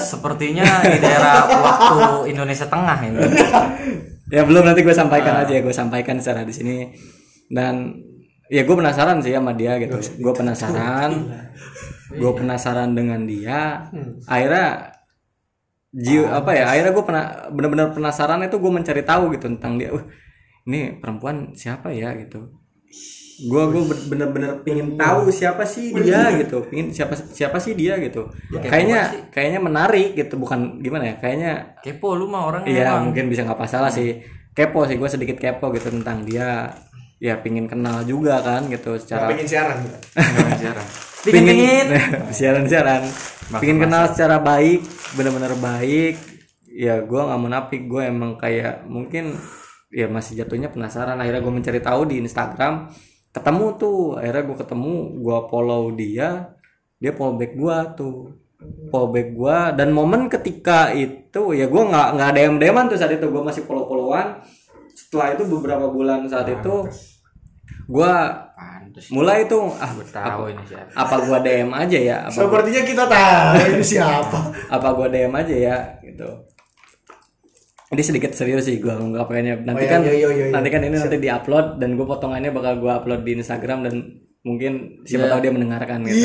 sepertinya. 0.00 0.64
Di 0.84 0.98
daerah 1.00 1.48
waktu 1.48 1.98
Indonesia 2.32 2.68
Tengah 2.68 2.98
ini. 3.04 3.20
Ya 4.32 4.42
belum 4.44 4.64
nanti 4.68 4.84
gue 4.84 4.94
sampaikan 4.94 5.44
aja 5.44 5.60
gue 5.60 5.74
sampaikan 5.74 6.20
secara 6.20 6.44
di 6.44 6.52
sini. 6.52 6.76
Dan 7.48 7.92
ya 8.52 8.64
gue 8.64 8.76
penasaran 8.76 9.20
sih 9.24 9.32
sama 9.32 9.56
dia 9.56 9.80
gitu. 9.80 9.96
Gue 10.20 10.32
penasaran. 10.36 11.10
Gue 12.14 12.32
penasaran 12.36 12.92
dengan 12.92 13.24
dia. 13.24 13.88
Akhirnya 14.28 14.92
jiu 15.94 16.26
apa 16.26 16.50
ya 16.58 16.74
akhirnya 16.74 16.92
gue 16.92 17.04
pernah 17.06 17.24
benar-benar 17.54 17.94
penasaran 17.94 18.42
itu 18.42 18.58
gue 18.58 18.72
mencari 18.72 19.02
tahu 19.06 19.32
gitu 19.36 19.46
tentang 19.48 19.78
dia. 19.80 19.90
Uh 19.94 20.04
ini 20.64 20.96
perempuan 20.96 21.52
siapa 21.52 21.92
ya 21.92 22.16
gitu 22.16 22.48
gue 23.34 23.62
gue 23.66 23.82
bener-bener 24.06 24.62
pingin 24.62 24.94
tahu 24.94 25.26
siapa 25.28 25.66
sih 25.66 25.90
dia 25.90 26.30
gitu. 26.38 26.62
Pingin 26.70 26.94
siapa 26.94 27.18
siapa 27.18 27.58
sih 27.58 27.74
dia 27.74 27.98
gitu. 27.98 28.30
Kayaknya 28.50 29.28
kayaknya 29.34 29.58
menarik 29.58 30.14
gitu 30.14 30.38
bukan 30.38 30.78
gimana 30.78 31.10
ya 31.10 31.14
kayaknya 31.18 31.52
kepo 31.82 32.14
lu 32.14 32.30
mah 32.30 32.46
orangnya 32.46 32.70
Iya 32.70 32.84
emang. 32.94 33.10
mungkin 33.10 33.26
bisa 33.26 33.42
nggak 33.42 33.58
masalah 33.58 33.90
sih. 33.90 34.22
Kepo 34.54 34.86
sih 34.86 34.94
gue 34.94 35.10
sedikit 35.10 35.36
kepo 35.36 35.74
gitu 35.74 35.90
tentang 35.90 36.22
dia. 36.22 36.70
Ya 37.18 37.34
pingin 37.40 37.66
kenal 37.66 38.04
juga 38.04 38.38
kan 38.38 38.68
gitu 38.68 38.94
secara 39.00 39.26
Pengen 39.30 39.46
siaran. 39.50 39.78
Pingin 41.24 41.44
pingin. 41.50 41.86
siaran. 42.36 42.64
Siaran 42.70 43.02
pingin 43.60 43.78
kenal 43.80 44.08
secara 44.08 44.38
baik 44.38 44.84
benar-benar 45.16 45.58
baik. 45.58 46.16
Ya 46.70 47.02
gue 47.02 47.20
nggak 47.20 47.40
munafik 47.40 47.82
gue 47.86 48.02
emang 48.02 48.34
kayak 48.34 48.86
mungkin 48.86 49.34
ya 49.90 50.06
masih 50.06 50.38
jatuhnya 50.38 50.70
penasaran. 50.70 51.18
Akhirnya 51.18 51.42
gue 51.42 51.54
mencari 51.54 51.80
tahu 51.82 52.02
di 52.06 52.18
Instagram 52.18 52.90
ketemu 53.34 53.66
tuh 53.74 53.98
akhirnya 54.14 54.42
gue 54.46 54.56
ketemu 54.56 54.94
gue 55.18 55.38
follow 55.50 55.82
dia 55.90 56.54
dia 56.96 57.12
follow 57.12 57.34
back 57.34 57.52
gue 57.52 57.76
tuh 57.94 58.16
follow 58.88 59.10
back 59.10 59.28
gue 59.30 59.58
dan 59.74 59.88
momen 59.90 60.30
ketika 60.30 60.94
itu 60.94 61.52
ya 61.52 61.66
gue 61.66 61.82
nggak 61.84 62.08
nggak 62.14 62.30
DM 62.32 62.56
deman 62.56 62.86
tuh 62.86 62.96
saat 62.96 63.12
itu 63.12 63.26
gue 63.26 63.42
masih 63.42 63.66
follow 63.66 63.84
followan 63.84 64.38
setelah 64.94 65.34
itu 65.34 65.42
beberapa 65.44 65.90
bulan 65.90 66.24
saat 66.24 66.46
itu 66.48 66.86
gue 67.84 68.14
Pantes. 68.54 69.10
mulai 69.10 69.44
tuh 69.44 69.66
ah 69.74 69.90
Gue 69.90 70.06
tahu 70.06 70.42
ini 70.48 70.62
siapa. 70.64 70.94
apa 70.94 71.16
gua 71.26 71.38
DM 71.42 71.70
aja 71.74 71.98
ya 71.98 72.16
apa 72.22 72.30
gua, 72.30 72.40
Sepertinya 72.46 72.82
kita 72.86 73.04
tahu 73.10 73.54
ini 73.74 73.84
siapa. 73.84 74.38
apa 74.70 74.88
gua 74.94 75.06
DM 75.10 75.32
aja 75.34 75.54
ya 75.58 75.76
gitu 76.00 76.30
ini 77.94 78.02
sedikit 78.02 78.34
serius 78.34 78.66
sih 78.66 78.82
gua 78.82 78.98
ngungkapinnya 78.98 79.62
nanti 79.62 79.86
Oh, 79.86 79.86
iya, 79.86 79.92
kan 79.94 80.00
iya, 80.02 80.12
iya, 80.12 80.28
iya. 80.30 80.46
nanti 80.50 80.68
kan 80.68 80.82
ini 80.82 80.96
nanti 80.98 81.16
diupload 81.16 81.66
dan 81.78 81.94
gue 81.94 82.02
potongannya 82.02 82.50
bakal 82.50 82.82
gua 82.82 82.98
upload 82.98 83.22
di 83.22 83.38
Instagram 83.38 83.86
dan 83.86 83.94
mungkin 84.44 85.00
siapa 85.08 85.30
tahu 85.30 85.40
dia 85.40 85.52
mendengarkan 85.54 86.04
gitu. 86.04 86.20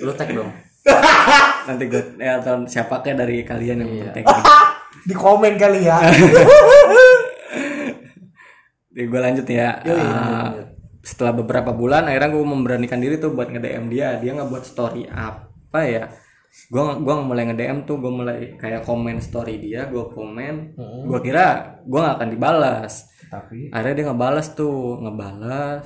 Lu 0.00 0.12
tag 0.14 0.30
dong. 0.32 0.48
nanti 1.68 1.84
gue 1.86 2.02
ya, 2.18 2.42
atau 2.42 2.66
siapa 2.66 3.04
kayak 3.04 3.18
dari 3.22 3.36
kalian 3.44 3.84
yang 3.84 3.90
Iya. 3.90 4.10
tag 4.16 4.24
Di 5.08 5.14
komen 5.14 5.54
kali 5.58 5.82
ya. 5.82 5.98
gue 8.92 9.20
lanjut 9.20 9.46
ya. 9.48 9.82
Ah, 9.82 10.48
setelah 11.02 11.34
beberapa 11.34 11.74
bulan 11.74 12.06
akhirnya 12.06 12.30
gue 12.30 12.44
memberanikan 12.46 13.02
diri 13.02 13.18
tuh 13.18 13.34
buat 13.34 13.50
nge-DM 13.50 13.90
dia. 13.90 14.16
Dia 14.22 14.30
nggak 14.38 14.48
buat 14.48 14.64
story 14.64 15.10
apa 15.10 15.80
ya 15.84 16.06
gue 16.52 16.82
gua 17.00 17.24
mulai 17.24 17.48
nge-DM 17.48 17.88
tuh 17.88 17.96
gue 17.96 18.12
mulai 18.12 18.38
kayak 18.60 18.84
komen 18.84 19.24
story 19.24 19.56
dia 19.56 19.88
gue 19.88 20.04
komen 20.12 20.76
gue 21.08 21.18
kira 21.24 21.80
gue 21.84 21.98
nggak 21.98 22.16
akan 22.20 22.28
dibalas. 22.28 23.08
Tapi 23.32 23.72
akhirnya 23.72 23.94
dia 23.96 24.06
ngebalas 24.12 24.52
tuh 24.52 25.00
ngebalas 25.00 25.84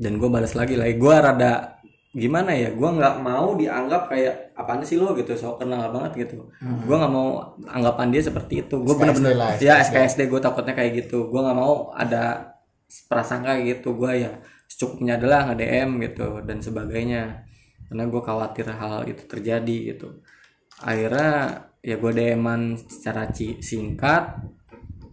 dan 0.00 0.16
gue 0.16 0.28
balas 0.32 0.56
lagi 0.56 0.80
lagi 0.80 0.96
gue 0.96 1.14
rada 1.14 1.76
gimana 2.16 2.56
ya 2.56 2.72
gue 2.72 2.90
nggak 2.96 3.16
mau 3.20 3.52
dianggap 3.60 4.08
kayak 4.08 4.56
apaan 4.56 4.80
sih 4.80 4.96
lo? 4.96 5.12
gitu 5.12 5.36
so 5.36 5.60
kenal 5.60 5.92
banget 5.92 6.24
gitu. 6.24 6.48
Gue 6.88 6.96
nggak 6.96 7.12
mau 7.12 7.52
anggapan 7.68 8.08
dia 8.08 8.24
seperti 8.24 8.64
itu. 8.64 8.80
Gue 8.80 8.96
bener-bener 8.96 9.36
lah, 9.36 9.52
ya 9.60 9.84
SKSD 9.84 10.32
gue 10.32 10.40
takutnya 10.40 10.72
kayak 10.72 11.04
gitu. 11.04 11.28
Gue 11.28 11.44
nggak 11.44 11.58
mau 11.60 11.92
ada 11.92 12.56
prasangka 13.12 13.60
gitu. 13.60 13.92
Gue 13.92 14.24
ya 14.24 14.32
secukupnya 14.64 15.20
adalah 15.20 15.52
nge 15.52 15.56
DM 15.60 15.90
gitu 16.02 16.40
dan 16.42 16.58
sebagainya 16.64 17.45
karena 17.88 18.04
gue 18.10 18.22
khawatir 18.22 18.66
hal 18.70 19.06
itu 19.06 19.22
terjadi 19.26 19.76
gitu. 19.94 20.20
Akhirnya 20.82 21.70
ya 21.80 21.96
gue 21.96 22.12
DM-an 22.12 22.76
secara 22.90 23.30
singkat 23.62 24.42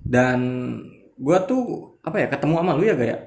dan 0.03 0.39
gue 1.15 1.37
tuh 1.45 1.95
apa 2.03 2.17
ya 2.19 2.27
ketemu 2.27 2.53
sama 2.59 2.73
lu 2.75 2.83
ya 2.83 2.95
gak 2.97 3.09
ya? 3.09 3.19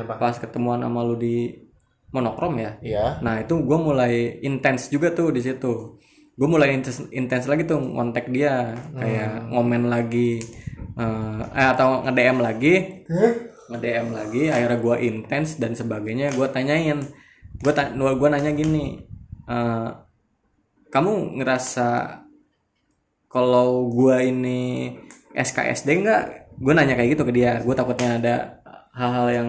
Apa? 0.00 0.16
pas 0.16 0.36
ketemuan 0.36 0.80
sama 0.80 1.00
lu 1.04 1.16
di 1.16 1.52
monokrom 2.14 2.54
ya? 2.56 2.78
Iya. 2.78 3.06
nah 3.20 3.42
itu 3.42 3.58
gue 3.58 3.78
mulai 3.78 4.38
intens 4.44 4.92
juga 4.92 5.10
tuh 5.10 5.34
di 5.34 5.40
situ. 5.42 5.98
Gue 6.34 6.48
mulai 6.50 6.74
intens 6.74 7.08
intens 7.10 7.50
lagi 7.50 7.66
tuh 7.66 7.80
ngontek 7.80 8.30
dia. 8.30 8.76
Kayak 8.94 9.50
ngomen 9.50 9.90
lagi 9.90 10.38
eh 10.94 11.40
eh, 11.42 11.68
atau 11.74 12.06
nge 12.06 12.12
DM 12.14 12.38
lagi. 12.38 12.74
Nge 13.72 13.78
DM 13.80 14.08
lagi 14.14 14.42
akhirnya 14.52 14.78
gue 14.78 14.96
intens 15.08 15.58
dan 15.58 15.72
sebagainya 15.74 16.36
gue 16.36 16.46
tanyain 16.52 17.02
gue 17.62 17.72
ta 17.74 17.90
gue 17.94 18.28
nanya 18.30 18.50
gini 18.54 18.98
eh, 19.46 19.88
kamu 20.90 21.38
ngerasa 21.42 22.22
kalau 23.26 23.90
gue 23.90 24.16
ini 24.30 24.94
SKSD 25.34 25.88
enggak 25.90 26.22
gue 26.54 26.72
nanya 26.72 26.94
kayak 26.94 27.18
gitu 27.18 27.22
ke 27.26 27.32
dia. 27.34 27.58
Gue 27.66 27.74
takutnya 27.74 28.18
ada 28.18 28.34
hal-hal 28.94 29.26
yang 29.34 29.48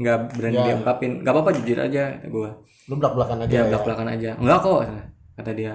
nggak 0.00 0.18
berani 0.32 0.58
diungkapin. 0.64 1.20
Nggak 1.20 1.34
apa-apa 1.36 1.50
jujur 1.60 1.76
aja 1.76 2.04
gue 2.24 2.50
Lu 2.88 2.94
belak-belakan 2.96 3.44
aja. 3.44 3.50
dia 3.52 3.60
ya. 3.60 3.64
belak 3.68 3.82
belakan 3.84 4.08
aja. 4.16 4.30
Enggak 4.40 4.58
kok 4.64 4.80
kata 5.36 5.52
dia. 5.52 5.74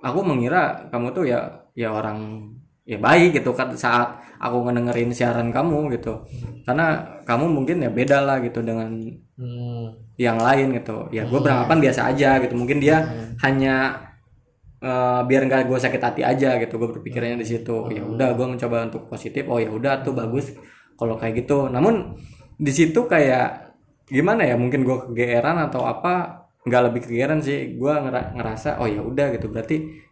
Aku 0.00 0.20
mengira 0.24 0.88
kamu 0.88 1.12
tuh 1.12 1.24
ya 1.28 1.40
ya 1.76 1.92
orang 1.92 2.48
ya 2.84 3.00
baik 3.00 3.40
gitu 3.40 3.50
kan 3.56 3.72
saat 3.72 4.20
aku 4.36 4.68
ngedengerin 4.68 5.08
siaran 5.12 5.48
kamu 5.48 5.88
gitu. 5.96 6.20
Karena 6.68 7.00
kamu 7.24 7.44
mungkin 7.48 7.80
ya 7.80 7.90
beda 7.92 8.20
lah 8.24 8.38
gitu 8.44 8.60
dengan 8.60 8.92
Hmm. 9.34 9.90
yang 10.14 10.38
lain 10.38 10.70
gitu. 10.78 11.10
Ya 11.10 11.26
gue 11.26 11.40
beranggapan 11.42 11.82
biasa 11.82 12.14
aja 12.14 12.38
gitu. 12.38 12.54
Mungkin 12.54 12.78
dia 12.78 13.02
hanya 13.42 13.98
eh, 14.84 15.20
biar 15.24 15.42
nggak 15.48 15.64
gue 15.66 15.78
sakit 15.80 15.98
hati 15.98 16.22
aja 16.22 16.60
gitu 16.60 16.76
gue 16.76 16.88
berpikirnya 17.00 17.34
di 17.40 17.46
situ. 17.48 17.88
Ya 17.90 18.04
udah 18.04 18.36
gue 18.36 18.46
mencoba 18.46 18.84
untuk 18.86 19.08
positif. 19.10 19.48
Oh 19.48 19.58
ya 19.58 19.72
udah 19.72 20.04
tuh 20.04 20.12
bagus 20.14 20.52
kalau 20.94 21.16
kayak 21.18 21.42
gitu. 21.42 21.66
Namun 21.72 22.14
di 22.54 22.70
situ 22.70 23.08
kayak 23.10 23.74
gimana 24.06 24.44
ya 24.44 24.54
mungkin 24.60 24.84
gue 24.84 24.96
kegeeran 25.10 25.56
atau 25.66 25.82
apa 25.88 26.46
nggak 26.68 26.82
lebih 26.92 27.00
kegeeran 27.08 27.40
sih. 27.42 27.74
Gue 27.74 27.90
ngerasa 28.36 28.78
oh 28.78 28.86
ya 28.86 29.00
udah 29.02 29.34
gitu. 29.34 29.48
Berarti 29.50 30.03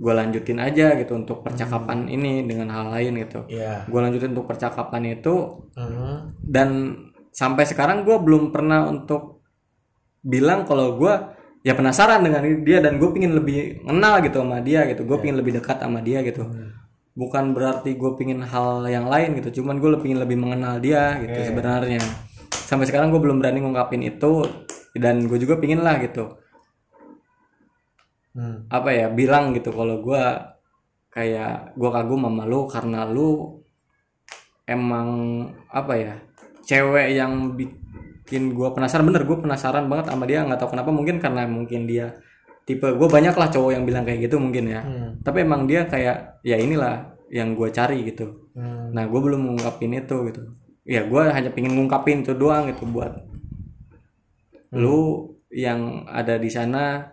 gue 0.00 0.12
lanjutin 0.16 0.56
aja 0.56 0.96
gitu 0.96 1.12
untuk 1.12 1.44
percakapan 1.44 2.08
ini 2.08 2.48
dengan 2.48 2.72
hal 2.72 2.88
lain 2.88 3.20
gitu. 3.20 3.44
Iya. 3.46 3.84
gue 3.84 4.00
lanjutin 4.00 4.32
untuk 4.32 4.48
percakapan 4.48 5.12
itu 5.12 5.34
Hmm. 5.76 6.32
dan 6.40 6.68
sampai 7.30 7.68
sekarang 7.68 8.02
gue 8.02 8.16
belum 8.16 8.48
pernah 8.48 8.88
untuk 8.88 9.44
bilang 10.20 10.64
kalau 10.64 10.96
gue 10.96 11.12
ya 11.60 11.76
penasaran 11.76 12.24
dengan 12.24 12.40
dia 12.64 12.80
dan 12.80 12.96
gue 12.96 13.08
pingin 13.12 13.36
lebih 13.36 13.84
kenal 13.84 14.24
gitu 14.24 14.40
sama 14.40 14.64
dia 14.64 14.88
gitu. 14.88 15.04
Gue 15.04 15.20
pingin 15.20 15.36
lebih 15.36 15.60
dekat 15.60 15.78
sama 15.78 16.00
dia 16.00 16.24
gitu. 16.24 16.48
Bukan 17.12 17.52
berarti 17.52 17.94
gue 17.94 18.10
pingin 18.16 18.40
hal 18.40 18.88
yang 18.88 19.04
lain 19.04 19.36
gitu 19.36 19.60
cuman 19.60 19.76
gue 19.76 20.00
pingin 20.00 20.16
lebih 20.16 20.40
mengenal 20.40 20.80
dia 20.80 21.20
gitu 21.20 21.36
sebenarnya. 21.44 22.00
Sampai 22.48 22.88
sekarang 22.88 23.12
gue 23.12 23.20
belum 23.20 23.36
berani 23.36 23.60
ngungkapin 23.60 24.00
itu 24.00 24.48
dan 24.96 25.28
gue 25.28 25.38
juga 25.38 25.60
pingin 25.60 25.84
lah 25.84 26.00
gitu 26.00 26.40
Hmm. 28.30 28.62
apa 28.70 28.94
ya 28.94 29.10
bilang 29.10 29.50
gitu 29.58 29.74
kalau 29.74 29.98
gue 29.98 30.22
kayak 31.10 31.74
gue 31.74 31.90
kagum 31.90 32.22
sama 32.22 32.46
lu 32.46 32.70
karena 32.70 33.02
lu 33.02 33.58
emang 34.70 35.08
apa 35.66 35.94
ya 35.98 36.14
cewek 36.62 37.18
yang 37.18 37.58
bikin 37.58 38.54
gue 38.54 38.68
penasaran. 38.70 39.02
Bener 39.02 39.26
gue 39.26 39.38
penasaran 39.42 39.90
banget 39.90 40.14
sama 40.14 40.24
dia 40.30 40.46
nggak 40.46 40.62
tahu 40.62 40.78
kenapa. 40.78 40.94
Mungkin 40.94 41.18
karena 41.18 41.42
mungkin 41.50 41.90
dia 41.90 42.14
tipe 42.62 42.86
gue 42.86 43.08
banyak 43.10 43.34
lah 43.34 43.50
cowok 43.50 43.74
yang 43.74 43.82
bilang 43.82 44.06
kayak 44.06 44.30
gitu 44.30 44.38
mungkin 44.38 44.70
ya. 44.70 44.80
Hmm. 44.86 45.18
tapi 45.26 45.42
emang 45.42 45.66
dia 45.66 45.90
kayak 45.90 46.38
ya 46.46 46.54
inilah 46.54 47.18
yang 47.34 47.58
gue 47.58 47.66
cari 47.74 48.06
gitu. 48.06 48.46
Hmm. 48.54 48.94
nah 48.94 49.10
gue 49.10 49.18
belum 49.18 49.50
ngungkapin 49.50 49.90
itu 49.98 50.16
gitu. 50.30 50.42
Ya 50.86 51.02
gue 51.02 51.22
hanya 51.26 51.50
pengen 51.50 51.74
ngungkapin 51.74 52.22
itu 52.22 52.38
doang 52.38 52.70
gitu 52.70 52.86
buat 52.86 53.26
lu 54.70 55.34
yang 55.50 56.06
ada 56.06 56.38
di 56.38 56.46
sana 56.46 57.10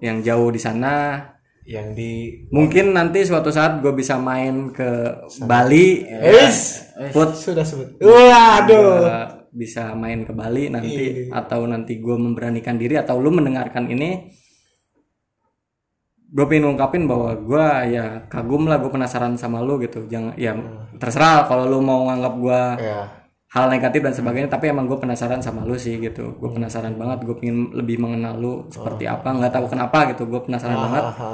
yang 0.00 0.20
jauh 0.20 0.48
di 0.52 0.60
sana. 0.60 1.22
Yang 1.66 1.88
di 1.98 2.12
mungkin 2.54 2.94
nanti 2.94 3.26
suatu 3.26 3.50
saat 3.50 3.82
gue 3.82 3.90
bisa 3.90 4.16
main 4.22 4.70
ke 4.70 5.18
Bali. 5.42 6.06
Is 6.06 6.86
put. 7.10 7.34
sudah 7.34 7.66
sebut. 7.66 7.98
Waduh. 7.98 9.46
Bisa 9.50 9.96
main 9.98 10.22
ke 10.22 10.30
Bali 10.30 10.70
nanti 10.70 11.26
atau 11.32 11.66
nanti 11.66 11.98
gue 11.98 12.16
memberanikan 12.16 12.78
diri 12.78 12.94
atau 12.94 13.18
lu 13.18 13.34
mendengarkan 13.34 13.90
ini 13.90 14.30
gue 16.26 16.44
pengen 16.44 16.68
ngungkapin 16.68 17.06
bahwa 17.08 17.32
gue 17.38 17.66
ya 17.96 18.28
kagum 18.28 18.68
lah 18.68 18.78
gue 18.78 18.90
penasaran 18.92 19.34
sama 19.34 19.58
lu 19.58 19.82
gitu. 19.82 20.06
Jangan 20.06 20.38
ya 20.38 20.54
terserah 21.02 21.50
kalau 21.50 21.66
lu 21.66 21.82
mau 21.82 22.06
nganggap 22.06 22.34
gue 22.38 22.62
ya 22.84 23.25
hal 23.46 23.70
negatif 23.70 24.02
dan 24.02 24.10
sebagainya 24.10 24.50
tapi 24.50 24.68
emang 24.74 24.90
gue 24.90 24.98
penasaran 24.98 25.38
sama 25.38 25.62
lu 25.62 25.78
sih 25.78 26.02
gitu. 26.02 26.34
Gue 26.36 26.50
penasaran 26.50 26.98
banget 26.98 27.22
gue 27.22 27.36
pengen 27.38 27.70
lebih 27.70 28.02
mengenal 28.02 28.34
lu 28.34 28.52
seperti 28.68 29.06
apa. 29.06 29.30
Nggak 29.30 29.52
tahu 29.54 29.66
kenapa 29.70 30.10
gitu. 30.10 30.26
Gue 30.26 30.42
penasaran 30.42 30.78
banget. 30.78 31.04
Aha. 31.14 31.32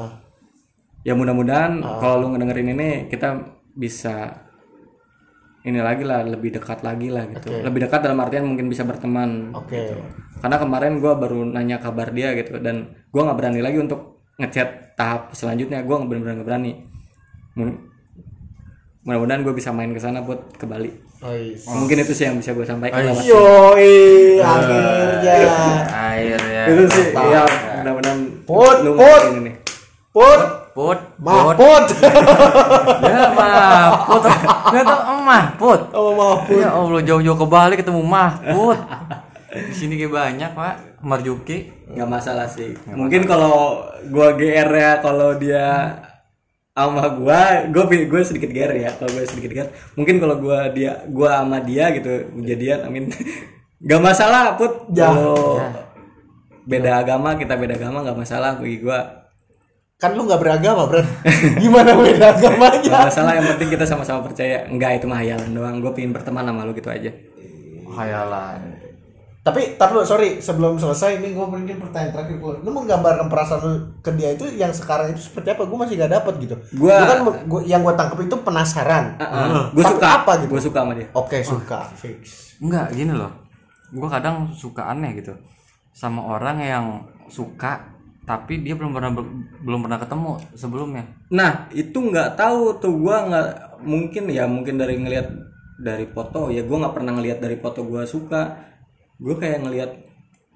ya 1.02 1.18
mudah-mudahan 1.18 1.82
kalau 1.98 2.22
lu 2.22 2.26
ngedengerin 2.30 2.78
ini 2.78 2.88
kita 3.10 3.58
bisa 3.74 4.46
ini 5.66 5.82
lagi 5.82 6.06
lah 6.06 6.22
lebih 6.22 6.54
dekat 6.54 6.86
lagi 6.86 7.10
lah 7.10 7.26
gitu. 7.26 7.50
Lebih 7.50 7.90
dekat 7.90 8.06
dalam 8.06 8.22
artian 8.22 8.46
mungkin 8.46 8.70
bisa 8.70 8.86
berteman 8.86 9.50
oke. 9.50 9.82
karena 10.42 10.56
kemarin 10.62 11.02
gua 11.02 11.18
baru 11.18 11.42
nanya 11.42 11.82
kabar 11.82 12.14
dia 12.14 12.34
gitu. 12.38 12.58
Dan 12.62 12.92
gua 13.10 13.30
nggak 13.30 13.38
berani 13.38 13.60
lagi 13.62 13.82
untuk 13.82 14.22
ngechat 14.38 14.94
tahap 14.94 15.34
selanjutnya. 15.34 15.82
Gua 15.82 16.02
nggak 16.02 16.10
benar-benar 16.10 16.34
nggak 16.38 16.48
berani 16.50 16.72
mudah-mudahan 19.02 19.42
gue 19.42 19.50
bisa 19.52 19.70
main 19.70 19.90
ke 19.90 19.98
sana 19.98 20.20
buat 20.20 20.54
ke 20.54 20.62
Bali. 20.62 20.90
Oh, 21.18 21.30
iya. 21.30 21.54
mungkin 21.68 21.96
itu 21.98 22.10
sih 22.12 22.24
yang 22.24 22.34
bisa 22.34 22.50
gue 22.50 22.62
sampaikan 22.62 22.98
lewat 23.00 23.22
Yoi, 23.22 24.42
akhirnya. 24.42 25.38
air 25.86 26.40
ya 26.40 26.62
itu 26.66 26.82
sih 26.88 27.04
ya 27.10 27.42
mudah-mudahan 27.78 28.18
Put, 28.42 28.76
put. 28.84 29.22
ini. 29.32 29.54
Put, 30.10 30.40
put 30.72 30.98
put. 30.98 30.98
mahput. 31.16 31.84
ya 33.06 33.30
mahput 33.32 34.22
ternyata 34.66 34.94
mahput 35.16 35.80
Oh, 35.94 36.10
mahput. 36.12 36.58
ya 36.58 36.68
allah 36.68 37.00
jauh-jauh 37.00 37.38
ke 37.38 37.46
Bali 37.46 37.74
ketemu 37.76 38.02
mahput 38.02 38.78
di 39.52 39.74
sini 39.76 39.94
kayak 39.94 40.10
banyak 40.10 40.50
pak. 40.52 40.74
Marjuki. 41.02 41.68
Nggak 41.86 42.08
masalah 42.08 42.46
sih. 42.46 42.72
Mungkin 42.88 43.26
kalau 43.26 43.84
gua 44.08 44.32
GR 44.32 44.64
ya 44.66 44.98
kalau 44.98 45.36
dia 45.36 45.92
sama 46.72 47.04
gua 47.20 47.68
gua 47.68 47.84
gue 47.84 48.22
sedikit 48.24 48.48
GR 48.48 48.72
ya 48.72 48.90
kalau 48.96 49.12
gue 49.12 49.24
sedikit 49.28 49.50
GR 49.52 49.68
mungkin 49.92 50.16
kalau 50.16 50.40
gua 50.40 50.72
dia 50.72 51.04
gua 51.12 51.44
sama 51.44 51.60
dia 51.60 51.92
gitu 51.92 52.32
kejadian 52.32 52.88
amin 52.88 53.12
nggak 53.84 54.00
masalah 54.00 54.54
put. 54.54 54.88
Ya. 54.94 55.10
kalau 55.10 55.58
beda 56.62 57.02
agama 57.02 57.34
kita 57.34 57.58
beda 57.58 57.74
agama 57.74 58.06
nggak 58.06 58.18
masalah 58.18 58.56
bagi 58.56 58.78
gua. 58.78 59.26
Kan 59.98 60.18
lu 60.18 60.26
nggak 60.26 60.42
beragama, 60.42 60.90
Bro. 60.90 61.02
Gimana 61.62 61.94
beda 61.94 62.34
agamanya? 62.34 62.78
nggak 62.82 63.06
masalah 63.06 63.32
yang 63.38 63.46
penting 63.54 63.70
kita 63.70 63.86
sama-sama 63.86 64.26
percaya. 64.26 64.66
Enggak 64.66 64.98
itu 64.98 65.06
mah 65.06 65.22
hayalan 65.22 65.54
doang. 65.54 65.78
Gue 65.78 65.94
pengen 65.94 66.10
berteman 66.10 66.42
sama 66.42 66.66
lu 66.66 66.74
gitu 66.74 66.90
aja. 66.90 67.10
Khayalan 67.86 68.91
Tapi 69.42 69.74
tar 69.74 69.90
dulu, 69.90 70.02
sorry, 70.02 70.38
sebelum 70.38 70.78
selesai 70.78 71.18
ini 71.18 71.30
gue 71.30 71.42
mungkin 71.42 71.76
pertanyaan 71.76 72.14
terakhir 72.14 72.38
gue. 72.38 72.52
Lu 72.62 72.70
menggambarkan 72.70 73.26
perasaan 73.26 73.60
lu 73.60 73.70
ke 73.98 74.14
dia 74.14 74.30
itu 74.30 74.46
yang 74.48 74.70
sekarang 74.70 75.10
itu 75.10 75.18
seperti 75.20 75.50
apa? 75.50 75.66
Gue 75.66 75.74
masih 75.76 75.98
gak 75.98 76.12
dapet 76.12 76.34
gitu. 76.40 76.54
Gua- 76.72 76.94
Gua 76.94 77.04
kan 77.04 77.18
gua, 77.44 77.60
yang 77.60 77.82
gue 77.82 77.90
tangkap 77.92 78.18
itu 78.20 78.36
penasaran. 78.38 79.18
gue 79.68 79.82
Tapi 79.82 79.92
suka 79.92 80.08
apa 80.16 80.32
gitu? 80.38 80.50
gue 80.52 80.62
suka 80.62 80.78
sama 80.80 80.92
dia 80.92 81.06
Oke, 81.12 81.38
suka, 81.42 81.80
fix. 81.92 82.54
enggak 82.58 82.86
gini 82.92 83.10
loh 83.10 83.32
gue 83.90 84.08
kadang 84.08 84.48
suka 84.48 84.86
aneh 84.86 85.12
gitu 85.14 85.34
sama 85.90 86.24
orang 86.24 86.56
yang 86.58 86.86
suka 87.26 87.82
tapi 88.22 88.62
dia 88.62 88.72
belum 88.72 88.88
pernah 88.90 89.12
belum 89.58 89.80
pernah 89.82 89.98
ketemu 89.98 90.32
sebelumnya 90.54 91.04
Nah 91.28 91.68
itu 91.68 91.92
nggak 91.92 92.32
tahu 92.32 92.78
tuh 92.78 92.94
gua 92.94 93.26
nggak 93.26 93.46
mungkin 93.82 94.30
ya 94.30 94.46
mungkin 94.46 94.78
dari 94.78 94.96
ngelihat 94.96 95.28
dari 95.76 96.06
foto 96.06 96.48
ya 96.48 96.62
gua 96.62 96.80
nggak 96.80 96.94
pernah 96.94 97.12
ngelihat 97.12 97.38
dari 97.38 97.58
foto 97.58 97.82
gua 97.82 98.06
suka 98.06 98.71
gue 99.22 99.34
kayak 99.38 99.62
ngelihat 99.62 99.90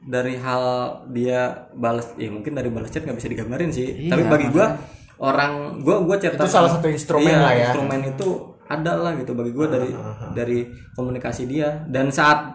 dari 0.07 0.39
hal 0.39 0.63
dia 1.11 1.67
balas 1.75 2.15
ya 2.15 2.31
mungkin 2.31 2.55
dari 2.55 2.71
balas 2.71 2.95
chat 2.95 3.03
nggak 3.03 3.19
bisa 3.19 3.29
digambarin 3.29 3.75
sih. 3.75 4.07
Iya, 4.07 4.11
tapi 4.15 4.23
bagi 4.31 4.47
gua 4.55 4.79
orang 5.19 5.83
gua 5.83 6.07
gua 6.07 6.17
chat 6.23 6.39
Itu 6.39 6.47
salah 6.47 6.71
satu 6.71 6.87
instrumen 6.87 7.35
iya, 7.35 7.43
lah 7.43 7.53
ya. 7.53 7.61
instrumen 7.75 8.01
itu 8.07 8.29
ada 8.71 8.93
lah 9.03 9.13
gitu. 9.19 9.35
Bagi 9.35 9.51
gua 9.51 9.67
dari 9.67 9.91
dari 10.39 10.59
komunikasi 10.95 11.51
dia. 11.51 11.83
Dan 11.91 12.15
saat 12.15 12.55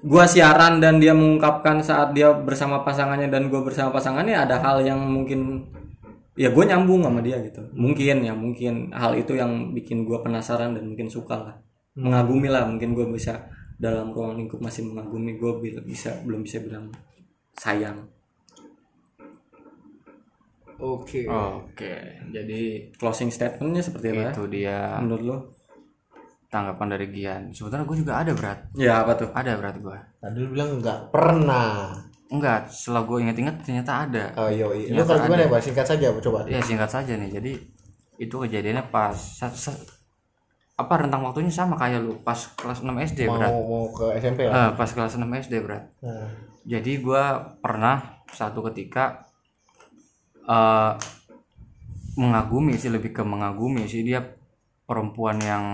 gua 0.00 0.24
siaran 0.24 0.80
dan 0.80 0.96
dia 0.96 1.12
mengungkapkan 1.12 1.84
saat 1.84 2.16
dia 2.16 2.32
bersama 2.32 2.80
pasangannya 2.80 3.28
dan 3.28 3.52
gua 3.52 3.60
bersama 3.60 3.92
pasangannya 3.92 4.40
ada 4.40 4.56
hal 4.64 4.80
yang 4.80 5.04
mungkin 5.04 5.68
ya 6.38 6.54
gue 6.54 6.64
nyambung 6.64 7.04
sama 7.04 7.20
dia 7.20 7.36
gitu. 7.44 7.60
Mungkin 7.76 8.24
ya 8.24 8.32
mungkin. 8.32 8.88
Hal 8.96 9.20
itu 9.20 9.36
yang 9.36 9.76
bikin 9.76 10.08
gua 10.08 10.24
penasaran 10.24 10.72
dan 10.72 10.88
mungkin 10.88 11.12
suka 11.12 11.36
lah. 11.36 11.54
Mengagumi 11.98 12.48
lah 12.48 12.62
mungkin 12.64 12.94
gue 12.94 13.10
bisa 13.10 13.57
dalam 13.78 14.10
ruang 14.10 14.34
lingkup 14.34 14.58
masih 14.58 14.90
mengagumi 14.90 15.38
gue 15.38 15.70
bisa 15.86 16.10
belum 16.26 16.42
bisa 16.42 16.58
bilang 16.58 16.90
sayang. 17.54 18.10
Oke. 20.78 21.26
oke. 21.26 21.94
Jadi 22.30 22.90
closing 22.94 23.34
statementnya 23.34 23.82
seperti 23.82 24.14
apa 24.14 24.30
itu 24.30 24.42
dia 24.46 24.98
menurut 25.02 25.24
lo? 25.26 25.38
tanggapan 26.48 26.96
dari 26.96 27.06
Gian. 27.12 27.42
Sebetulnya 27.52 27.84
gue 27.84 27.98
juga 27.98 28.12
ada 28.18 28.32
berat. 28.32 28.58
Ya 28.72 29.04
apa 29.04 29.12
tuh? 29.14 29.28
Ada 29.36 29.60
berat 29.60 29.76
gue 29.78 29.98
Tadi 30.18 30.36
lu 30.40 30.48
bilang 30.52 30.80
nggak 30.80 31.12
pernah. 31.12 31.94
enggak 32.28 32.68
setelah 32.68 33.08
gue 33.08 33.24
inget-inget 33.24 33.56
ternyata 33.64 34.04
ada. 34.04 34.24
Oh 34.36 34.52
iya, 34.52 34.68
iya. 34.76 35.00
Lu 35.00 35.02
kalau 35.08 35.24
gimana 35.24 35.48
ya, 35.48 35.48
Pak? 35.48 35.64
Singkat 35.64 35.86
saja, 35.88 36.12
coba. 36.12 36.44
ya 36.44 36.60
singkat 36.60 36.90
saja 36.92 37.16
nih. 37.16 37.32
Jadi 37.32 37.52
itu 38.20 38.36
kejadiannya 38.36 38.84
pas 38.92 39.16
apa 40.78 40.94
rentang 40.96 41.20
waktunya 41.20 41.50
sama 41.50 41.74
kayak 41.74 42.00
lu 42.00 42.14
pas 42.18 42.38
kelas 42.54 42.80
6 42.80 42.94
SD 42.94 43.26
Mau 43.26 43.34
berat 43.34 43.50
mau 43.50 43.84
ke 43.90 44.06
SMP 44.16 44.46
ya? 44.46 44.50
Eh, 44.50 44.70
pas 44.72 44.86
kelas 44.86 45.12
6 45.12 45.26
SD 45.26 45.54
berat 45.58 45.90
Nah. 45.98 46.30
jadi 46.62 46.92
gua 46.98 47.22
pernah 47.58 47.98
satu 48.28 48.62
ketika 48.64 49.26
eh 50.44 50.92
mengagumi 52.14 52.74
sih 52.74 52.88
lebih 52.88 53.10
ke 53.12 53.22
mengagumi 53.22 53.84
sih 53.84 54.02
dia 54.02 54.22
perempuan 54.82 55.38
yang 55.40 55.64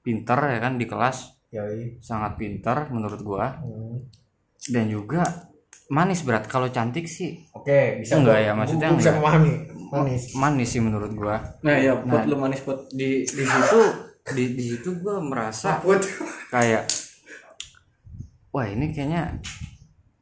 pinter 0.00 0.38
ya 0.38 0.58
kan 0.58 0.76
di 0.76 0.84
kelas 0.84 1.36
Yoi. 1.50 1.96
sangat 1.98 2.36
pinter 2.36 2.88
menurut 2.88 3.20
gua 3.20 3.56
Hmm. 3.58 4.04
dan 4.66 4.84
juga 4.86 5.24
manis 5.88 6.20
berat 6.20 6.44
kalau 6.44 6.68
cantik 6.68 7.04
sih 7.04 7.40
Oke, 7.50 7.98
bisa. 7.98 8.16
Enggak 8.16 8.36
gua- 8.36 8.44
ya, 8.44 8.52
maksudnya 8.52 8.88
gua 8.88 8.98
bisa 8.98 9.10
memahami. 9.14 9.52
Manis. 9.90 10.22
manis. 10.34 10.68
Sih 10.68 10.80
menurut 10.80 11.12
gua. 11.12 11.40
Nah 11.60 11.76
ya 11.76 11.96
put 11.98 12.22
lu 12.24 12.36
manis 12.36 12.60
put 12.60 12.88
di 12.92 13.24
di 13.24 13.44
situ 13.44 13.80
di 14.28 14.44
di 14.52 14.62
situ 14.62 15.00
gua 15.00 15.18
merasa 15.18 15.80
kayak 16.48 16.84
wah 18.52 18.64
ini 18.64 18.92
kayaknya 18.92 19.40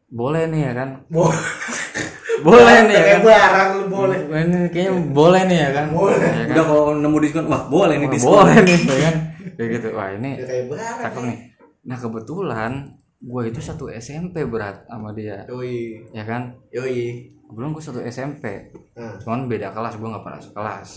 boleh 0.07 0.47
nih 0.47 0.61
ya 0.71 0.73
kan? 0.73 0.89
Bo- 1.11 1.31
boleh 2.47 2.77
nih 2.87 2.95
ya 2.95 3.03
kan? 3.03 3.19
Kayak 3.19 3.23
barang 3.27 3.71
lu 3.75 3.85
boleh. 3.91 4.19
Ini 4.23 4.59
kayaknya 4.71 4.93
boleh 5.11 5.43
nih 5.51 5.59
ya 5.59 5.71
kan? 5.75 5.85
Boleh. 5.91 6.19
Ya 6.23 6.31
kan? 6.47 6.55
udah 6.55 6.65
kalau 6.65 6.85
nemu 6.95 7.19
diskon 7.19 7.47
wah 7.51 7.63
boleh 7.67 7.95
nih 7.99 8.09
diskon. 8.15 8.31
boleh 8.47 8.57
nih 8.63 8.77
ya 8.79 8.99
kan? 9.03 9.15
Kayak 9.57 9.69
gitu. 9.79 9.89
Wah 9.97 10.09
ini 10.15 10.31
Ya, 10.39 10.47
cakep 11.03 11.23
nih. 11.27 11.39
Nah 11.87 11.97
kebetulan 11.99 12.73
gue 13.19 13.43
itu 13.45 13.59
satu 13.59 13.89
SMP 13.89 14.45
berat 14.45 14.85
sama 14.85 15.11
dia 15.11 15.43
Yoi. 15.47 16.05
ya 16.11 16.23
kan 16.23 16.53
Yoi. 16.69 17.33
kebetulan 17.43 17.71
gue 17.71 17.83
satu 17.83 18.01
SMP 18.03 18.45
cuman 19.19 19.47
beda 19.47 19.71
kelas 19.71 19.95
gue 19.95 20.05
nggak 20.05 20.23
pernah 20.23 20.41
sekelas 20.41 20.89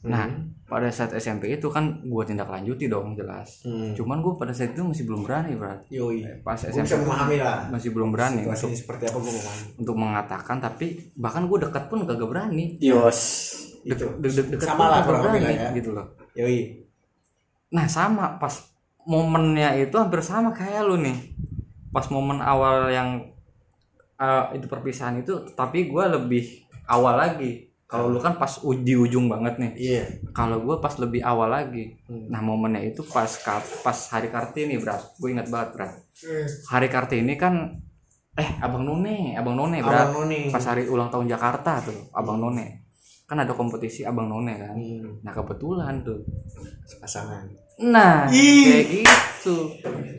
nah 0.00 0.30
pada 0.64 0.88
saat 0.88 1.16
SMP 1.16 1.48
itu 1.50 1.64
kan 1.66 1.98
gue 1.98 2.22
tindak 2.22 2.46
lanjuti 2.46 2.86
dong 2.86 3.12
jelas 3.12 3.64
Hmm. 3.64 3.90
cuman 3.94 4.20
gue 4.20 4.32
pada 4.34 4.52
saat 4.52 4.70
itu 4.70 4.82
masih 4.82 5.04
belum 5.04 5.22
berani 5.22 5.56
berat 5.56 5.80
Yoi. 5.88 6.22
pas 6.40 6.54
Gue 6.56 6.70
SMP 6.70 6.86
bisa 6.86 6.96
memahami 7.00 7.36
lah. 7.38 7.58
masih 7.68 7.90
belum 7.90 8.10
berani 8.10 8.44
untuk, 8.44 8.70
seperti 8.70 9.04
apa 9.04 9.16
gue 9.16 9.32
memahami. 9.32 9.64
untuk 9.76 9.96
mengatakan 9.96 10.56
tapi 10.58 10.86
bahkan 11.14 11.44
gue 11.44 11.58
dekat 11.58 11.84
pun 11.86 12.04
kagak 12.04 12.28
berani 12.28 12.76
yos 12.78 13.20
Itu. 13.80 14.04
Dek- 14.14 14.34
dek- 14.36 14.50
deket 14.52 14.68
Sama 14.68 15.00
kurang 15.02 15.24
lah 15.24 15.32
berani, 15.32 15.56
ya. 15.56 15.70
gitu 15.72 15.90
loh 15.90 16.06
Yoi. 16.34 16.58
Nah 17.68 17.84
sama 17.84 18.36
pas 18.36 18.54
momennya 19.08 19.72
itu 19.80 19.96
hampir 19.96 20.20
sama 20.20 20.52
kayak 20.52 20.84
lu 20.84 21.00
nih. 21.00 21.16
Pas 21.88 22.04
momen 22.12 22.44
awal 22.44 22.92
yang 22.92 23.24
eh, 24.14 24.44
itu 24.52 24.68
perpisahan 24.68 25.16
itu, 25.18 25.48
tapi 25.56 25.88
gue 25.88 26.04
lebih 26.06 26.44
awal 26.86 27.16
lagi. 27.16 27.64
Kalau 27.88 28.12
lu 28.12 28.20
kan 28.20 28.36
pas 28.36 28.60
u- 28.60 28.76
di 28.76 28.92
ujung 28.92 29.32
banget 29.32 29.56
nih. 29.56 29.72
Iya. 29.74 30.04
Kalau 30.36 30.60
gue 30.60 30.76
pas 30.76 30.92
lebih 31.00 31.24
awal 31.24 31.48
lagi. 31.48 31.96
Nah 32.04 32.44
momennya 32.44 32.84
itu 32.84 33.00
pas 33.00 33.24
pas 33.80 33.98
hari 34.12 34.28
kartini 34.28 34.76
berat. 34.76 35.16
Gue 35.16 35.32
ingat 35.32 35.48
banget 35.48 35.68
berat. 35.72 35.92
Hari 36.68 36.92
kartini 36.92 37.32
kan 37.34 37.80
eh 38.36 38.50
abang 38.60 38.84
None, 38.84 39.32
abang 39.34 39.56
None 39.56 39.80
berat. 39.80 40.12
Abang 40.12 40.28
None. 40.28 40.52
Pas 40.52 40.60
hari 40.62 40.84
ulang 40.84 41.08
tahun 41.08 41.26
Jakarta 41.26 41.80
tuh, 41.80 42.12
abang 42.12 42.36
None. 42.36 42.84
kan 43.24 43.36
ada 43.36 43.52
kompetisi 43.52 44.08
abang 44.08 44.24
none 44.24 44.56
kan 44.56 44.72
Hmm, 44.72 45.20
nah 45.20 45.28
kebetulan 45.28 46.00
tuh 46.00 46.16
pasangan. 46.96 47.44
Nah 47.80 48.26
Ih. 48.28 48.66
kayak 48.66 48.86
gitu 48.90 49.56